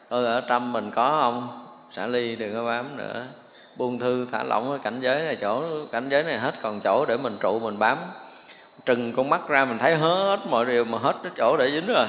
[0.09, 1.65] Coi ở tâm mình có không?
[1.91, 3.25] Xả ly đừng có bám nữa
[3.77, 7.05] buông thư, thả lỏng ở cảnh giới này chỗ, cảnh giới này hết còn chỗ
[7.05, 7.97] để mình trụ, mình bám.
[8.85, 11.87] Trừng con mắt ra mình thấy hết mọi điều mà hết cái chỗ để dính
[11.87, 12.07] rồi.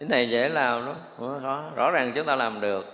[0.00, 1.62] Cái này dễ làm đó không khó.
[1.76, 2.86] Rõ ràng chúng ta làm được.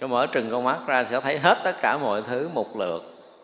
[0.00, 3.02] Cái mở trừng con mắt ra sẽ thấy hết tất cả mọi thứ một lượt.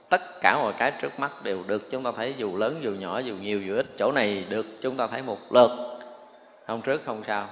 [0.09, 3.19] Tất cả mọi cái trước mắt đều được chúng ta thấy, dù lớn, dù nhỏ,
[3.19, 3.87] dù nhiều, dù ít.
[3.99, 5.71] Chỗ này được chúng ta thấy một lượt.
[6.66, 7.47] Không trước, không sau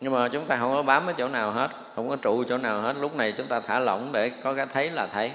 [0.00, 2.58] nhưng mà chúng ta không có bám ở chỗ nào hết, không có trụ chỗ
[2.58, 2.96] nào hết.
[2.96, 5.32] Lúc này chúng ta thả lỏng để có cái thấy là thấy.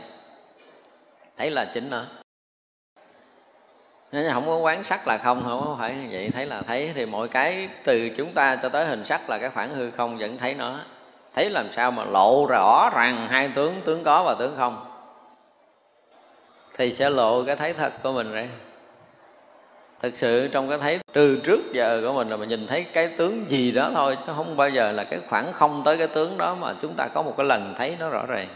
[1.38, 2.06] Thấy là chính nữa
[4.14, 6.30] nên không có quán sắc là không không có phải như vậy.
[6.34, 6.92] Thấy là thấy.
[6.96, 10.18] Thì mọi cái từ chúng ta cho tới hình sắc là cái khoảng hư không
[10.18, 10.80] vẫn thấy nó.
[11.36, 14.86] Thấy làm sao mà lộ rõ rằng hai tướng tướng có và tướng không?
[16.78, 18.48] Thì sẽ lộ cái thấy thật của mình ra
[20.04, 23.08] thực sự trong cái thấy từ trước giờ của mình là mình nhìn thấy cái
[23.08, 26.38] tướng gì đó thôi, chứ không bao giờ là cái khoảng không tới cái tướng
[26.38, 28.48] đó mà chúng ta có một cái lần thấy nó rõ ràng.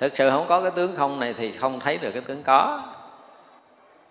[0.00, 2.82] Thực sự không có cái tướng không này thì không thấy được cái tướng có.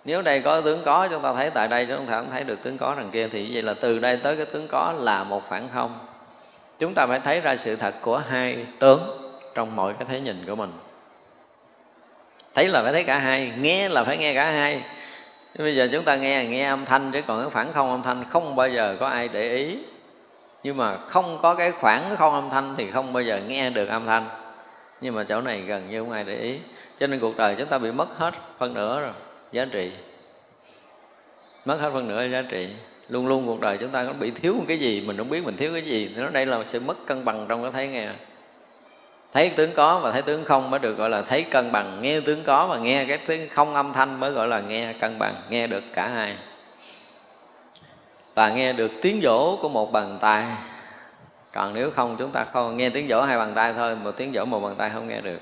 [0.06, 2.64] Nếu đây có tướng có, chúng ta thấy tại đây chúng ta không thấy được
[2.64, 3.28] tướng có đằng kia.
[3.28, 6.00] Thì vậy là từ đây tới cái tướng có là một khoảng không.
[6.80, 10.44] Chúng ta phải thấy ra sự thật của hai tướng trong mọi cái thấy nhìn
[10.48, 10.72] của mình.
[12.56, 14.82] Thấy là phải thấy cả hai, nghe là phải nghe cả hai
[15.58, 18.24] bây giờ chúng ta nghe nghe âm thanh chứ, còn cái khoảng không âm thanh
[18.30, 19.78] không bao giờ có ai để ý.
[20.64, 23.90] Nhưng mà không có cái khoảng không âm thanh thì không bao giờ nghe được
[23.90, 24.26] âm thanh.
[25.02, 26.58] Nhưng mà chỗ này gần như không ai để ý.
[27.00, 29.14] Cho nên cuộc đời chúng ta bị mất hết phân nửa rồi,
[29.52, 29.92] giá trị.
[31.66, 32.70] Mất hết phân nửa giá trị.
[33.10, 35.46] Luôn luôn cuộc đời chúng ta có bị thiếu một cái gì, mình không biết
[35.46, 36.12] mình thiếu cái gì.
[36.16, 38.10] Nó đây là sự mất cân bằng trong cái thấy nghe
[39.34, 42.02] thấy tướng có và thấy tướng không mới được gọi là thấy cân bằng.
[42.02, 45.20] Nghe tướng có và nghe cái tiếng không âm thanh mới gọi là nghe cân
[45.20, 46.36] bằng, nghe được cả hai.
[48.36, 50.46] Và nghe được tiếng vỗ của một bàn tay.
[51.54, 54.32] Còn nếu không, chúng ta không nghe tiếng vỗ hai bàn tay thôi một tiếng
[54.34, 55.40] vỗ một bàn tay không nghe được.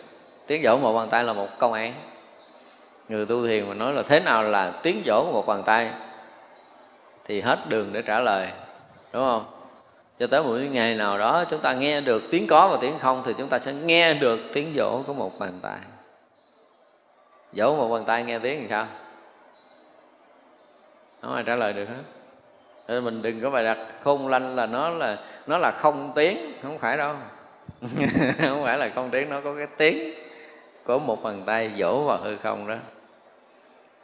[0.47, 1.93] Tiếng vỗ một bàn tay là một công án.
[3.09, 5.89] Người tu thiền mà nói là thế nào là tiếng vỗ của một bàn tay,
[7.25, 8.47] thì hết đường để trả lời.
[9.13, 9.45] Đúng không?
[10.19, 13.23] Cho tới một ngày nào đó chúng ta nghe được tiếng có và tiếng không
[13.25, 15.77] thì chúng ta sẽ nghe được tiếng vỗ của một bàn tay.
[17.53, 18.87] Vỗ một bàn tay nghe tiếng thì sao?
[21.21, 22.03] Không ai trả lời được hết.
[22.87, 26.37] Nên mình đừng có bài đặt khôn lanh là nó là nó là không tiếng,
[26.63, 27.15] không phải đâu.
[28.41, 30.13] Không phải là không tiếng, nó có cái tiếng
[30.83, 32.75] của một bàn tay vỗ vào hư không đó.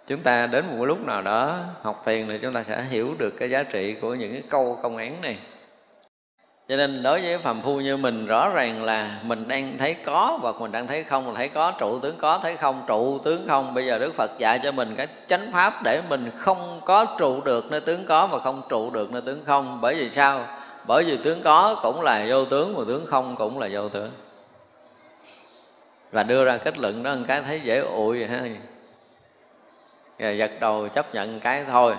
[0.07, 3.33] Chúng ta đến một lúc nào đó học thiền thì chúng ta sẽ hiểu được
[3.39, 5.37] cái giá trị của những cái câu công án này
[6.69, 10.39] cho nên đối với phàm phu như mình rõ ràng là mình đang thấy có
[10.41, 13.47] và mình đang thấy không, mình thấy có, trụ tướng có, thấy không, trụ tướng
[13.47, 13.73] không.
[13.73, 17.41] Bây giờ đức phật dạy cho mình cái chánh pháp để mình không có trụ
[17.41, 19.77] được nơi tướng có mà không trụ được nơi tướng không.
[19.81, 20.45] Bởi vì sao?
[20.87, 24.11] Bởi vì tướng có cũng là vô tướng mà tướng không cũng là vô tướng.
[26.11, 28.41] Và đưa ra kết luận đó, một cái thấy dễ ụi vậy ha.
[30.19, 31.95] Rồi giật đầu chấp nhận cái thôi.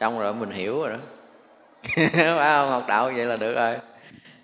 [0.00, 0.98] Xong rồi mình hiểu rồi đó.
[1.96, 2.70] phải không?
[2.70, 3.76] Học đạo vậy là được rồi.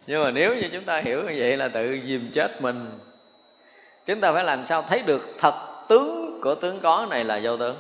[0.06, 2.98] Nhưng mà nếu như chúng ta hiểu như vậy là tự dìm chết mình.
[4.06, 5.54] Chúng ta phải làm sao thấy được thật
[5.88, 7.76] tướng của tướng có này là vô tướng.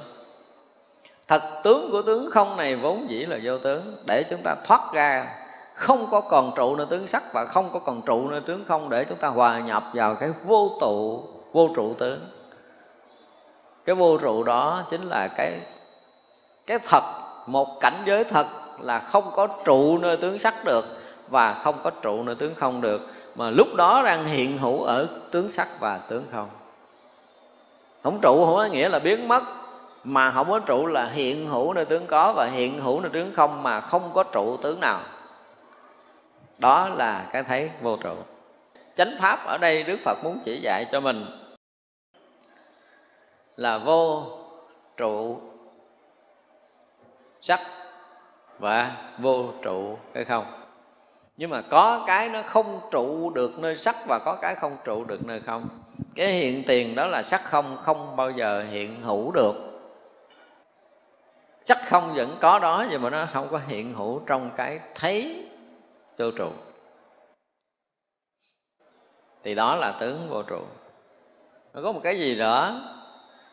[1.28, 4.02] Thật tướng của tướng không này vốn dĩ là vô tướng.
[4.06, 5.26] Để chúng ta thoát ra,
[5.74, 8.88] không có còn trụ nơi tướng sắc và không có còn trụ nơi tướng không,
[8.88, 12.20] để chúng ta hòa nhập vào cái vô tụ, vô trụ tướng.
[13.84, 15.52] Cái vô trụ đó chính là cái
[16.66, 17.02] cái thật,
[17.46, 18.46] một cảnh giới thật
[18.80, 20.84] là không có trụ nơi tướng sắc được
[21.28, 23.00] và không có trụ nơi tướng không được,
[23.34, 26.48] mà lúc đó đang hiện hữu ở tướng sắc và tướng không.
[28.02, 29.42] Không trụ không có nghĩa là biến mất,
[30.04, 33.34] mà không có trụ là hiện hữu nơi tướng có và hiện hữu nơi tướng
[33.34, 35.00] không, mà không có trụ tướng nào.
[36.58, 38.14] Đó là cái thấy vô trụ.
[38.96, 41.26] Chánh pháp ở đây đức phật muốn chỉ dạy cho mình
[43.56, 44.24] là vô
[44.96, 45.40] trụ
[47.40, 47.60] sắc
[48.58, 50.44] và vô trụ hay không.
[51.36, 55.04] Nhưng mà có cái nó không trụ được nơi sắc và có cái không trụ
[55.04, 55.68] được nơi không.
[56.14, 59.54] Cái hiện tiền đó là sắc không không bao giờ hiện hữu được.
[61.64, 65.46] Sắc không vẫn có đó nhưng mà nó không có hiện hữu trong cái thấy
[66.18, 66.50] vô trụ.
[69.44, 70.60] Thì đó là tướng vô trụ.
[71.74, 72.80] Nó có một cái gì đó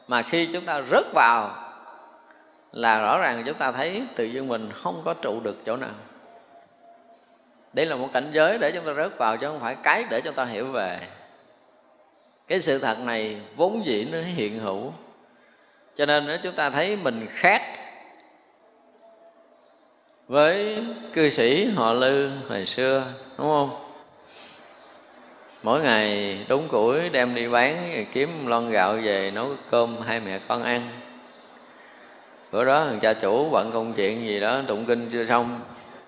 [0.08, 1.65] mà khi chúng ta rớt vào
[2.76, 5.94] là rõ ràng chúng ta thấy tự dưng mình không có trụ được chỗ nào.
[7.74, 10.22] Đây là một cảnh giới để chúng ta rớt vào chứ không phải cái để
[10.22, 11.00] chúng ta hiểu về.
[12.48, 14.94] Cái sự thật này vốn dĩ nó hiện hữu.
[15.96, 17.62] Cho nên nếu chúng ta thấy mình khác
[20.28, 20.84] với
[21.14, 23.04] cư sĩ họ lư hồi xưa,
[23.38, 23.92] đúng không?
[25.64, 30.40] Mỗi ngày đúng củi đem đi bán, kiếm lon gạo về nấu cơm hai mẹ
[30.48, 30.90] con ăn
[32.56, 35.60] bữa đó thằng cha chủ bận công chuyện gì đó, tụng kinh chưa xong,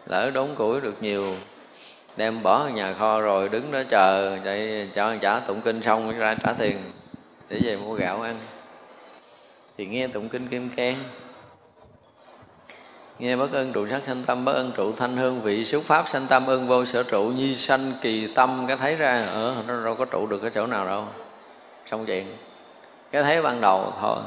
[0.06, 1.36] lỡ đốn củi được nhiều,
[2.18, 6.06] đem bỏ ở nhà kho rồi đứng đó chờ chạy cho trả tụng kinh xong
[6.06, 6.78] mới ra trả tiền
[7.50, 8.40] để về mua gạo ăn.
[9.78, 10.96] Thì nghe tụng kinh kim khen
[13.20, 16.08] nghe bất ân trụ sắc sanh tâm, bất ân trụ thanh hương, vị xúc pháp
[16.08, 19.84] sanh tâm, ân vô sở trụ, nhi sanh kỳ tâm, cái thấy ra ở nó
[19.86, 21.06] đâu có trụ được cái chỗ nào đâu.
[21.92, 22.38] Xong chuyện,
[23.12, 24.18] cái thấy ban đầu thôi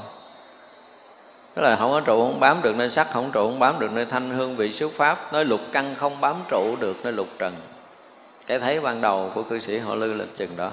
[1.55, 3.93] tức là không có trụ không bám được nơi sắc không trụ không bám được
[3.93, 5.33] nơi thanh hương vị xúc pháp.
[5.33, 7.55] Nơi lục căn không bám trụ được nơi lục trần.
[8.47, 10.71] Cái thấy ban đầu của cư sĩ họ lư là chừng đó.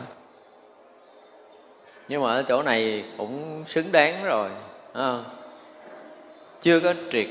[2.07, 4.49] Nhưng mà ở chỗ này cũng xứng đáng rồi
[4.93, 5.19] à,
[6.61, 7.27] chưa có triệt.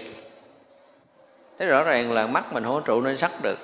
[1.58, 3.58] Thế rõ ràng là mắt mình không trụ nơi sắc được.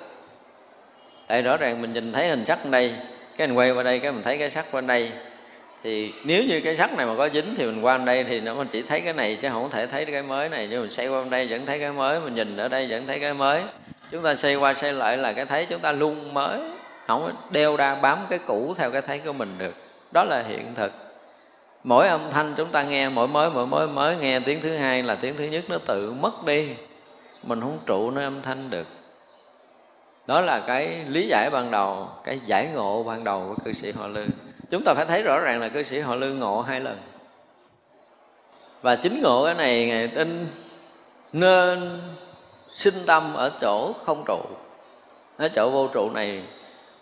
[1.27, 2.95] Tại rõ ràng mình nhìn thấy hình sắc ở đây
[3.37, 5.11] cái mình quay qua đây cái mình thấy cái sắc bên đây
[5.83, 8.39] thì nếu như cái sắc này mà có dính thì mình qua bên đây thì
[8.39, 10.67] nó mình chỉ thấy cái này chứ không thể thấy cái mới này.
[10.71, 13.07] Nhưng mình xây qua bên đây vẫn thấy cái mới, mình nhìn ở đây vẫn
[13.07, 13.61] thấy cái mới.
[14.11, 16.61] Chúng ta xây qua xây lại là cái thấy chúng ta luôn mới,
[17.07, 19.73] không đeo ra bám cái cũ theo cái thấy của mình được.
[20.11, 20.91] Đó là hiện thực.
[21.83, 25.03] Mỗi âm thanh chúng ta nghe, mỗi mới mỗi mới mới nghe tiếng thứ hai
[25.03, 26.69] là tiếng thứ nhất, nó tự mất đi.
[27.43, 28.87] Mình không trụ nơi âm thanh được.
[30.27, 33.91] Đó là cái lý giải ban đầu, cái giải ngộ ban đầu của cư sĩ
[33.91, 34.25] họ lư
[34.73, 36.97] chúng ta phải thấy rõ ràng là cư sĩ họ lư ngộ hai lần.
[38.81, 40.47] Và chính ngộ cái này, ngài tin
[41.33, 42.01] nên
[42.71, 44.39] sinh tâm ở chỗ không trụ.
[45.37, 46.43] Ở chỗ vô trụ này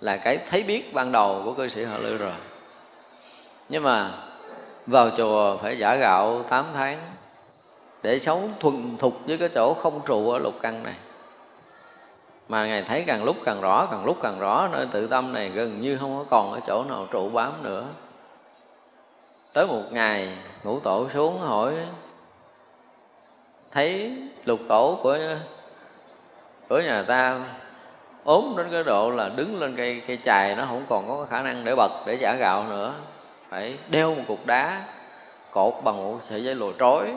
[0.02, 2.34] là cái thấy biết ban đầu của cư sĩ họ lư rồi.
[3.70, 4.12] Nhưng mà
[4.88, 6.98] vào chùa phải giả gạo 8 tháng
[8.04, 10.96] để sống thuần thục với cái chỗ không trụ ở lục căn này
[12.52, 15.50] mà ngài thấy càng lúc càng rõ, càng lúc càng rõ, nơi tự tâm này
[15.50, 17.86] gần như không có còn ở chỗ nào trụ bám nữa.
[19.54, 21.74] Tới một ngày, ngũ tổ xuống hỏi,
[23.72, 25.18] thấy lục tổ của
[26.70, 27.40] của nhà ta
[28.24, 31.42] ốm đến cái độ là đứng lên cây cây chài nó không còn có khả
[31.42, 32.94] năng để bật, để trả gạo nữa,
[33.50, 34.82] phải đeo một cục đá
[35.52, 37.14] cột bằng một sợi dây lùa trói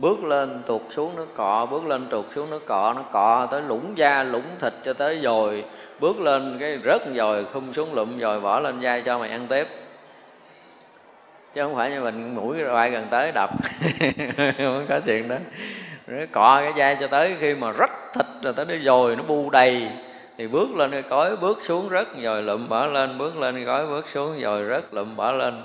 [0.00, 3.62] bước lên tuột xuống nước cọ, bước lên tuột xuống nước cọ, nó cọ tới
[3.62, 5.64] lũng da lũng thịt cho tới dồi.
[6.00, 9.46] Bước lên cái rớt dồi khum xuống lụm dồi, bỏ lên vai cho mày ăn
[9.46, 9.66] tiếp.
[11.54, 13.50] Chứ không phải như mình mũi bay gần tới đập.
[14.58, 15.36] Không có chuyện đó.
[16.06, 19.22] Nó cọ cái da cho tới khi mà rất thịt rồi tới nó dồi, nó
[19.22, 19.88] bu đầy.
[20.38, 23.64] Thì bước lên cái cối, bước xuống rớt rồi lụm, bỏ lên, bước lên cái
[23.64, 25.62] cối, bước xuống rồi rớt lụm, bỏ lên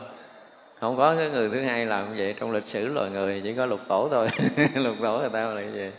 [0.80, 3.66] không có cái người thứ hai làm vậy, trong lịch sử loài người chỉ có
[3.66, 4.28] lục tổ thôi.
[4.76, 5.92] Lục tổ người ta là vậy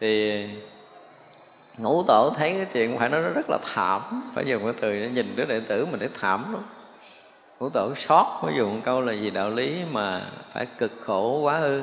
[0.00, 0.44] thì
[1.78, 4.30] ngũ tổ thấy cái chuyện phải nói nó rất là thảm.
[4.34, 6.62] Phải dùng cái từ để nhìn đứa đệ tử mình thấy thảm lắm.
[7.60, 11.60] Ngũ tổ sót, phải dùng câu là gì đạo lý mà phải cực khổ quá
[11.60, 11.82] ư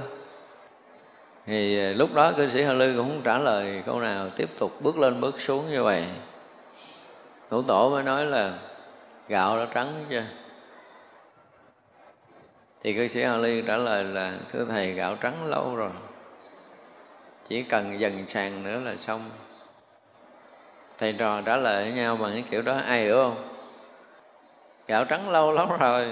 [1.45, 4.71] thì lúc đó cư sĩ Hà Lư cũng không trả lời câu nào, tiếp tục
[4.81, 6.05] bước lên bước xuống như vậy.
[7.51, 8.53] Ngũ tổ mới nói là
[9.27, 10.23] gạo đã trắng chưa?
[12.83, 15.89] Thì cư sĩ Ali Ly trả lời là, thưa thầy, gạo trắng lâu rồi.
[17.47, 19.29] Chỉ cần dần sàn nữa là xong.
[20.99, 23.47] Thầy trò trả lời với nhau bằng cái kiểu đó, ai hiểu không?
[24.87, 26.07] Gạo trắng lâu lắm rồi.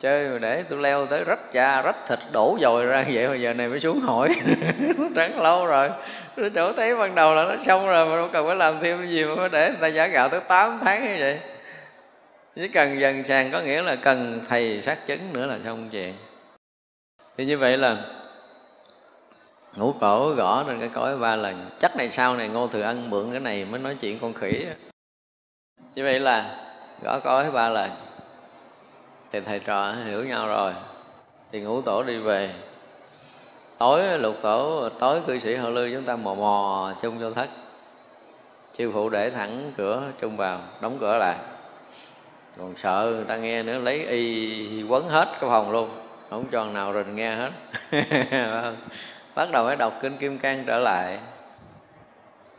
[0.00, 3.34] Chơi mà để tôi leo tới rách da, rách thịt đổ dồi ra vậy mà
[3.34, 4.28] giờ này mới xuống hỏi
[5.16, 5.90] trắng lâu rồi.
[6.54, 9.08] Chỗ thấy ban đầu là nó xong rồi mà đâu cần phải làm thêm cái
[9.08, 11.38] gì mà phải để người ta giả gạo tới 8 tháng như vậy
[12.54, 16.14] chỉ cần dần sàng có nghĩa là cần thầy xác chứng nữa là xong chuyện.
[17.36, 18.04] Thì như vậy là
[19.76, 21.70] ngũ cổ gõ lên cái cõi ba lần.
[21.78, 24.66] Chắc này sau này ngô thừa ân mượn cái này mới nói chuyện con khỉ
[25.94, 26.64] như vậy là
[27.02, 27.90] gõ cõi ba lần.
[29.32, 30.72] Thì thầy trò hiểu nhau rồi.
[31.52, 32.54] Thì ngũ tổ đi về.
[33.78, 37.48] Tối lục tổ, tối cư sĩ hậu lư chúng ta mò mò chung cho thất.
[38.76, 41.36] Chư phụ để thẳng cửa chung vào, đóng cửa lại
[42.58, 45.90] còn sợ người ta nghe nữa, lấy y quấn hết cái phòng luôn.
[46.30, 47.50] Không cho nào rình nghe hết.
[49.34, 51.18] Bắt đầu mới đọc kinh kim cang trở lại.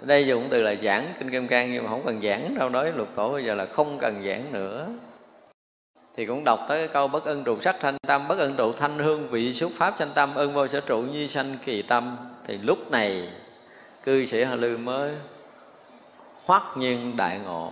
[0.02, 2.92] Đây dùng từ là giảng kinh kim cang nhưng mà không cần giảng, đâu nói
[2.96, 4.88] lục tổ bây giờ là không cần giảng nữa.
[6.16, 8.28] Thì cũng đọc tới cái câu bất ân trụ sắc thanh tâm.
[8.28, 10.36] Bất ân trụ thanh hương vị xúc pháp sanh tâm.
[10.36, 12.18] Ân vô sở trụ nhi sanh kỳ tâm.
[12.48, 13.30] Thì lúc này,
[14.04, 15.12] cư sĩ hà lư mới
[16.46, 17.72] hoắc nhiên đại ngộ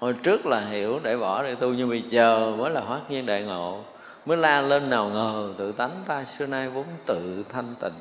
[0.00, 3.26] hồi trước là hiểu để bỏ để tu nhưng bây giờ mới là hoát nhiên
[3.26, 3.80] đại ngộ.
[4.26, 7.92] Mới la lên nào ngờ tự tánh ta xưa nay vốn tự thanh tịnh.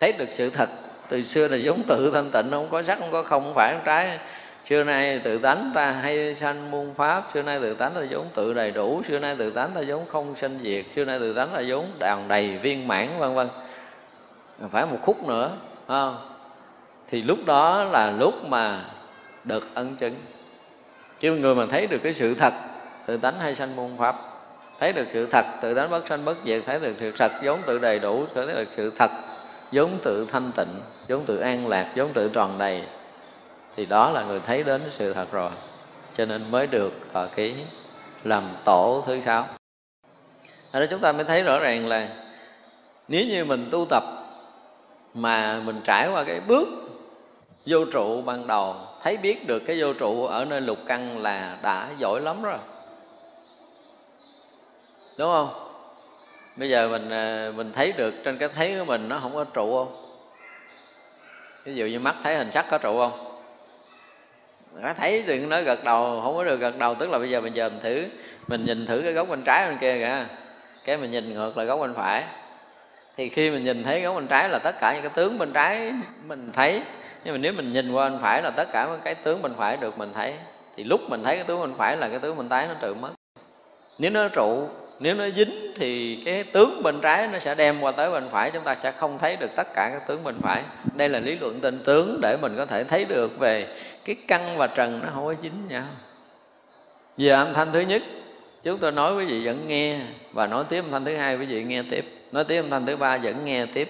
[0.00, 0.68] Thấy được sự thật
[1.08, 3.82] từ xưa là giống tự thanh tịnh không có sắc không có không, phải không
[3.84, 4.18] trái.
[4.64, 8.26] Xưa nay tự tánh ta hay sanh muôn pháp xưa nay tự tánh là giống
[8.34, 11.32] tự đầy đủ xưa nay tự tánh là giống không sanh diệt xưa nay tự
[11.32, 13.48] tánh là giống đàn đầy viên mãn vân vân.
[14.70, 15.50] Phải một khúc nữa
[15.86, 16.16] không?
[17.10, 18.84] thì lúc đó là lúc mà
[19.44, 20.14] được ân chứng
[21.20, 22.54] chứ người mà thấy được cái sự thật,
[23.06, 24.16] tự tánh hay sanh môn pháp,
[24.78, 27.62] thấy được sự thật, tự tánh bất sanh bất diệt, thấy được sự thật, giống
[27.66, 29.10] tự đầy đủ, thấy được sự thật,
[29.70, 32.82] giống tự thanh tịnh, giống tự an lạc, giống tự tròn đầy,
[33.76, 35.50] thì đó là người thấy đến sự thật rồi.
[36.16, 37.54] Cho nên mới được thọ ký
[38.24, 39.46] làm tổ thứ sáu.
[40.72, 42.08] Ở đó chúng ta mới thấy rõ ràng là
[43.08, 44.02] nếu như mình tu tập
[45.14, 46.68] mà mình trải qua cái bước
[47.66, 51.56] vô trụ ban đầu thấy biết được cái vô trụ ở nơi lục căn là
[51.62, 52.58] đã giỏi lắm rồi.
[55.16, 55.50] Đúng không?
[56.56, 59.44] Bây giờ mình à, mình thấy được trên cái thấy của mình nó không có
[59.44, 59.96] trụ không?
[61.64, 63.40] Ví dụ như mắt thấy hình sắc có trụ không?
[64.74, 66.94] Nó thấy thì nó gật đầu, không có được gật đầu.
[66.94, 68.04] Tức là bây giờ mình giờ mình thử,
[68.48, 70.34] mình nhìn thử cái góc bên trái bên kia kìa.
[70.84, 72.24] Cái mình nhìn ngược lại góc bên phải.
[73.16, 75.52] Thì khi mình nhìn thấy góc bên trái là tất cả những cái tướng bên
[75.52, 75.92] trái
[76.26, 76.82] mình thấy
[77.24, 79.76] nhưng mà nếu mình nhìn qua bên phải là tất cả cái tướng bên phải
[79.76, 80.34] được mình thấy,
[80.76, 82.94] thì lúc mình thấy cái tướng bên phải là cái tướng bên trái nó tự
[82.94, 83.10] mất.
[83.98, 84.68] Nếu nó trụ,
[85.00, 88.50] nếu nó dính thì cái tướng bên trái nó sẽ đem qua tới bên phải,
[88.50, 90.62] chúng ta sẽ không thấy được tất cả các tướng bên phải.
[90.94, 93.66] Đây là lý luận tinh tướng để mình có thể thấy được về
[94.04, 95.84] cái căn và trần nó không có dính nhau.
[97.16, 98.02] Về âm thanh thứ nhất,
[98.62, 100.00] chúng tôi nói quý vị vẫn nghe,
[100.32, 102.04] và nói tiếp âm thanh thứ hai quý vị nghe tiếp.
[102.32, 103.88] Nói tiếp âm thanh thứ ba vẫn nghe tiếp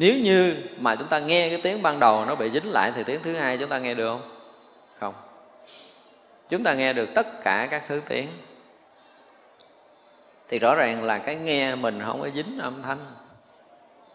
[0.00, 3.04] nếu như mà chúng ta nghe cái tiếng ban đầu nó bị dính lại thì
[3.04, 4.30] tiếng thứ hai chúng ta nghe được không?
[5.00, 5.14] Không.
[6.48, 8.28] Chúng ta nghe được tất cả các thứ tiếng.
[10.48, 12.98] Thì rõ ràng là cái nghe mình không có dính âm thanh.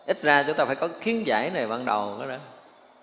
[0.05, 2.38] Ít ra chúng ta phải có kiến giải này ban đầu đó, đó.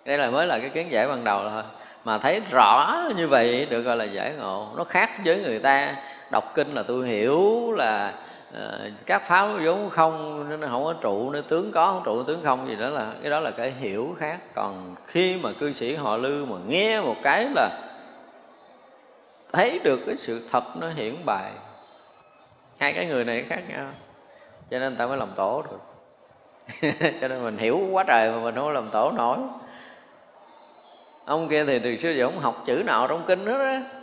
[0.05, 1.63] đây là mới là cái kiến giải ban đầu thôi.
[2.05, 4.69] Mà thấy rõ như vậy được gọi là giải ngộ.
[4.77, 5.97] Nó khác với người ta.
[6.31, 8.13] Đọc kinh là tôi hiểu là
[8.55, 12.41] à, các pháp vốn không nên không có trụ nên tướng có không trụ tướng
[12.45, 14.39] không gì đó là cái đó là cái hiểu khác.
[14.55, 17.79] Còn khi mà cư sĩ họ lư mà nghe một cái là
[19.53, 21.53] thấy được cái sự thật nó hiển bài.
[22.79, 23.87] Hai cái người này khác nhau
[24.71, 25.81] cho nên ta mới làm tổ được.
[27.21, 29.39] Cho nên mình hiểu quá trời mà mình không làm tổ nổi.
[31.25, 34.02] Ông kia thì từ xưa giờ không học chữ nào trong kinh nữa đó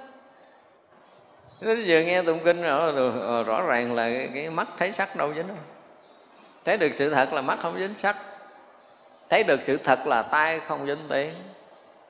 [1.61, 4.93] nó vừa nghe tụng kinh rồi ờ, ờ, rõ ràng là cái, cái mắt thấy
[4.93, 5.57] sắc đâu dính đâu.
[6.65, 8.17] Thấy được sự thật là mắt không dính sắc.
[9.29, 11.33] Thấy được sự thật là tay không dính tiếng.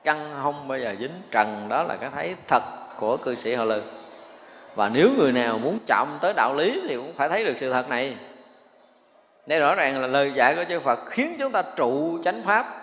[0.04, 1.22] Căn không bao giờ dính.
[1.30, 2.62] Trần đó là cái thấy thật
[2.98, 3.84] của cư sĩ họ lực
[4.74, 7.72] và nếu người nào muốn chậm tới đạo lý thì cũng phải thấy được sự
[7.72, 8.16] thật này.
[9.46, 12.76] Đây rõ ràng là lời dạy của chư Phật khiến chúng ta trụ chánh pháp.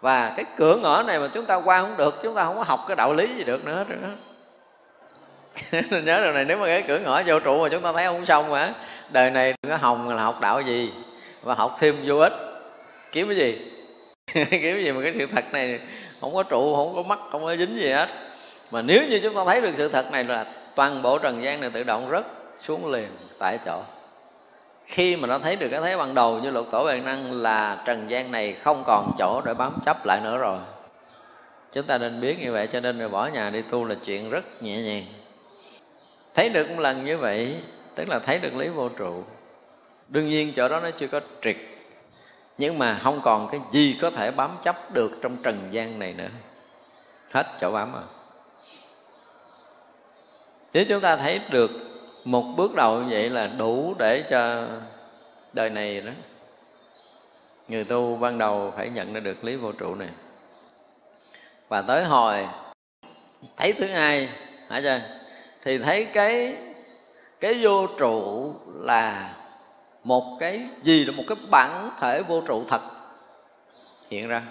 [0.00, 2.62] Và cái cửa ngõ này mà chúng ta qua không được chúng ta không có
[2.62, 4.08] học cái đạo lý gì được nữa nữa.
[5.90, 8.26] nhớ điều này, nếu mà cái cửa ngõ vô trụ mà chúng ta thấy không
[8.26, 8.72] xong mà
[9.10, 10.90] đời này đừng có hồng là học đạo gì
[11.42, 12.32] và học thêm vô ích.
[13.12, 13.58] Kiếm cái gì?
[14.34, 15.80] Kiếm cái gì mà cái sự thật này
[16.20, 18.08] không có trụ, không có mắt, không có dính gì hết.
[18.70, 21.60] Mà nếu như chúng ta thấy được sự thật này là toàn bộ trần gian
[21.60, 22.24] này tự động rớt
[22.58, 23.82] xuống liền tại chỗ.
[24.86, 27.82] Khi mà nó thấy được cái thấy ban đầu như luật tổ bản năng là
[27.84, 30.58] trần gian này không còn chỗ để bám chấp lại nữa rồi.
[31.72, 34.30] Chúng ta nên biết như vậy cho nên rồi bỏ nhà đi tu là chuyện
[34.30, 35.04] rất nhẹ nhàng
[36.36, 37.56] thấy được một lần như vậy,
[37.94, 39.24] tức là thấy được lý vô trụ.
[40.08, 41.56] Đương nhiên chỗ đó nó chưa có triệt,
[42.58, 46.12] nhưng mà không còn cái gì có thể bám chấp được trong trần gian này
[46.12, 46.28] nữa.
[47.30, 48.02] Hết chỗ bám rồi.
[50.72, 51.70] Nếu chúng ta thấy được
[52.24, 54.66] một bước đầu như vậy là đủ để cho
[55.52, 56.12] đời này đó.
[57.68, 60.08] Người tu ban đầu phải nhận ra được lý vô trụ này.
[61.68, 62.48] Và tới hồi,
[63.56, 64.28] thấy thứ hai,
[64.68, 65.15] hả chưa
[65.66, 66.56] thì thấy cái
[67.40, 69.34] cái vô trụ là
[70.04, 72.80] một cái gì là một cái bản thể vô trụ thật
[74.10, 74.42] hiện ra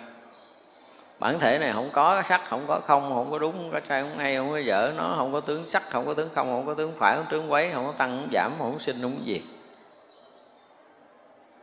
[1.20, 4.02] bản thể này không có sắc không có không không có đúng không có sai
[4.02, 6.66] không hay không có dở nó không có tướng sắc không có tướng không không
[6.66, 9.16] có tướng phải không tướng quấy không có tăng không giảm không có sinh không
[9.16, 9.42] có diệt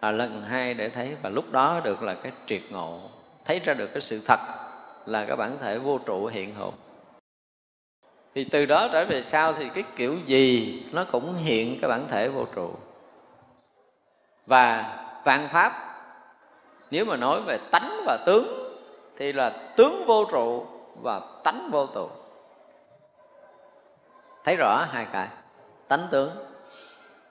[0.02, 3.00] là lần hai để thấy và lúc đó được là cái triệt ngộ
[3.44, 4.40] thấy ra được cái sự thật
[5.06, 6.72] là cái bản thể vô trụ hiện hữu
[8.34, 12.08] thì từ đó trở về sau thì cái kiểu gì nó cũng hiện cái bản
[12.08, 12.70] thể vô trụ.
[14.46, 15.72] Và vạn pháp,
[16.90, 18.74] nếu mà nói về tánh và tướng,
[19.18, 20.66] thì là tướng vô trụ
[21.02, 22.08] và tánh vô trụ
[24.44, 25.28] thấy rõ hai cái,
[25.88, 26.30] tánh tướng.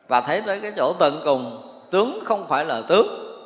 [0.07, 3.37] Và thấy tới cái chỗ tận cùng, tướng không phải là tướng,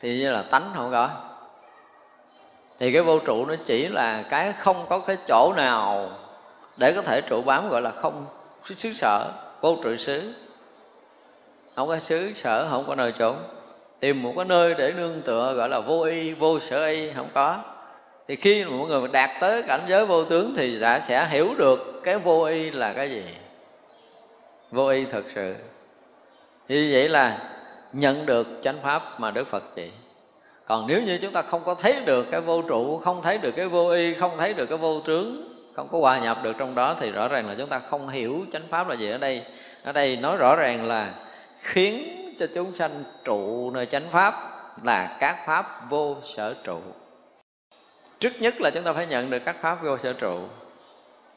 [0.00, 1.10] thì như là tánh không có.
[2.78, 6.10] Thì cái vô trụ nó chỉ là cái không có cái chỗ nào
[6.76, 8.26] để có thể trụ bám gọi là không
[8.64, 10.32] xứ sở, vô trụ xứ.
[11.76, 13.36] Không có xứ, sở, không có nơi trốn.
[14.00, 17.28] Tìm một cái nơi để nương tựa gọi là vô y, vô sở y, không
[17.34, 17.58] có.
[18.28, 21.54] Thì khi mà mọi người đạt tới cảnh giới vô tướng thì đã sẽ hiểu
[21.58, 23.24] được cái vô y là cái gì.
[24.70, 25.54] Vô y thực sự.
[26.68, 27.38] Như vậy là
[27.92, 29.90] nhận được chánh pháp mà đức phật chỉ.
[30.66, 33.52] Còn nếu như chúng ta không có thấy được cái vô trụ, không thấy được
[33.56, 36.74] cái vô y, không thấy được cái vô tướng không có hòa nhập được trong
[36.74, 39.42] đó thì rõ ràng là chúng ta không hiểu chánh pháp là gì ở đây.
[39.82, 41.14] Ở đây nói rõ ràng là
[41.58, 44.34] khiến cho chúng sanh trụ nơi chánh pháp
[44.84, 46.80] là các pháp vô sở trụ.
[48.18, 50.38] Trước nhất là chúng ta phải nhận được các pháp vô sở trụ.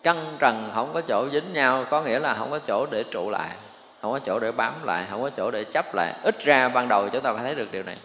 [0.04, 3.30] Căn trần, không có chỗ dính nhau, có nghĩa là không có chỗ để trụ
[3.30, 3.56] lại,
[4.02, 6.14] không có chỗ để bám lại, không có chỗ để chấp lại.
[6.24, 7.98] Ít ra ban đầu chúng ta phải thấy được điều này.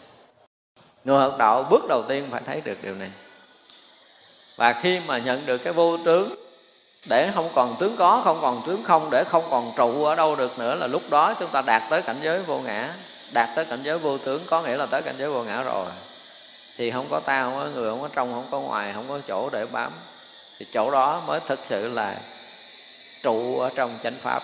[1.05, 3.11] Người học đạo bước đầu tiên phải thấy được điều này
[4.61, 6.35] và khi mà nhận được cái vô tướng
[7.05, 10.37] để không còn tướng có, không còn tướng không, để không còn trụ ở đâu
[10.37, 12.95] được nữa là lúc đó chúng ta đạt tới cảnh giới vô ngã.
[13.33, 15.87] Đạt tới cảnh giới vô tướng có nghĩa là tới cảnh giới vô ngã rồi.
[16.77, 19.19] Thì không có ta không có người, không có trong, không có ngoài, không có
[19.29, 19.93] chỗ để bám.
[20.59, 22.17] Thì chỗ đó mới thực sự là
[23.23, 24.43] trụ ở trong chánh pháp.